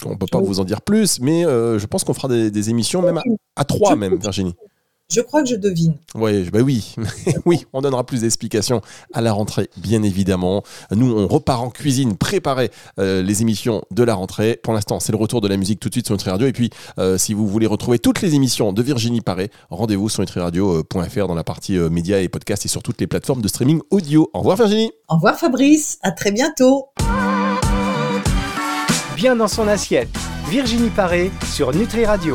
on 0.06 0.18
peut 0.18 0.26
pas 0.30 0.40
vous 0.40 0.60
en 0.60 0.64
dire 0.64 0.82
plus, 0.82 1.20
mais 1.20 1.46
euh, 1.46 1.80
je 1.80 1.86
pense 1.86 2.04
qu'on 2.04 2.14
fera 2.14 2.28
des, 2.28 2.70
émissions 2.70 3.02
même 3.02 3.20
à, 3.56 3.64
trois, 3.64 3.96
même, 3.96 4.18
Virginie. 4.18 4.56
Je 5.14 5.22
crois 5.22 5.44
que 5.44 5.50
je 5.50 5.56
devine. 5.56 5.96
Ouais, 6.16 6.42
bah 6.52 6.62
oui, 6.62 6.96
oui, 7.46 7.66
on 7.72 7.82
donnera 7.82 8.04
plus 8.04 8.22
d'explications 8.22 8.82
à 9.14 9.22
la 9.22 9.32
rentrée, 9.32 9.70
bien 9.78 10.02
évidemment. 10.02 10.64
Nous, 10.90 11.16
on 11.16 11.28
repart 11.28 11.62
en 11.62 11.70
cuisine, 11.70 12.18
préparer 12.18 12.72
euh, 13.00 13.22
les 13.22 13.44
émissions 13.44 13.84
de 13.92 14.04
la 14.04 14.16
rentrée. 14.16 14.60
Pour 14.64 14.74
l'instant, 14.74 15.00
c'est 15.00 15.12
le 15.12 15.20
retour 15.20 15.40
de 15.40 15.48
la 15.48 15.58
musique 15.58 15.80
tout 15.80 15.90
de 15.90 15.94
suite 15.94 16.08
sur 16.08 16.16
Nutri 16.16 16.32
Radio. 16.32 16.48
Et 16.48 16.52
puis, 16.52 16.72
euh, 16.98 17.20
si 17.20 17.36
vous 17.36 17.48
voulez 17.48 17.68
retrouver 17.68 18.00
toutes 18.00 18.22
les 18.22 18.34
émissions 18.34 18.74
de 18.74 18.82
Virginie 18.82 19.22
Paré, 19.22 19.52
rendez-vous 19.70 20.10
sur 20.10 20.22
nutriradio.fr 20.22 21.28
dans 21.28 21.36
la 21.36 21.44
partie 21.44 21.78
médias 21.78 22.20
et 22.20 22.30
podcasts 22.30 22.66
et 22.66 22.70
sur 22.70 22.82
toutes 22.82 23.00
les 23.00 23.08
plateformes 23.08 23.42
de 23.42 23.48
streaming 23.48 23.82
audio. 23.92 24.32
Au 24.34 24.40
revoir, 24.40 24.58
Virginie. 24.58 24.92
Au 25.10 25.16
revoir, 25.16 25.38
Fabrice. 25.38 26.00
À 26.02 26.12
très 26.12 26.32
bientôt 26.32 26.88
bien 29.16 29.36
dans 29.36 29.48
son 29.48 29.68
assiette. 29.68 30.10
Virginie 30.50 30.90
Paré 30.90 31.32
sur 31.54 31.74
Nutri 31.74 32.06
Radio. 32.06 32.32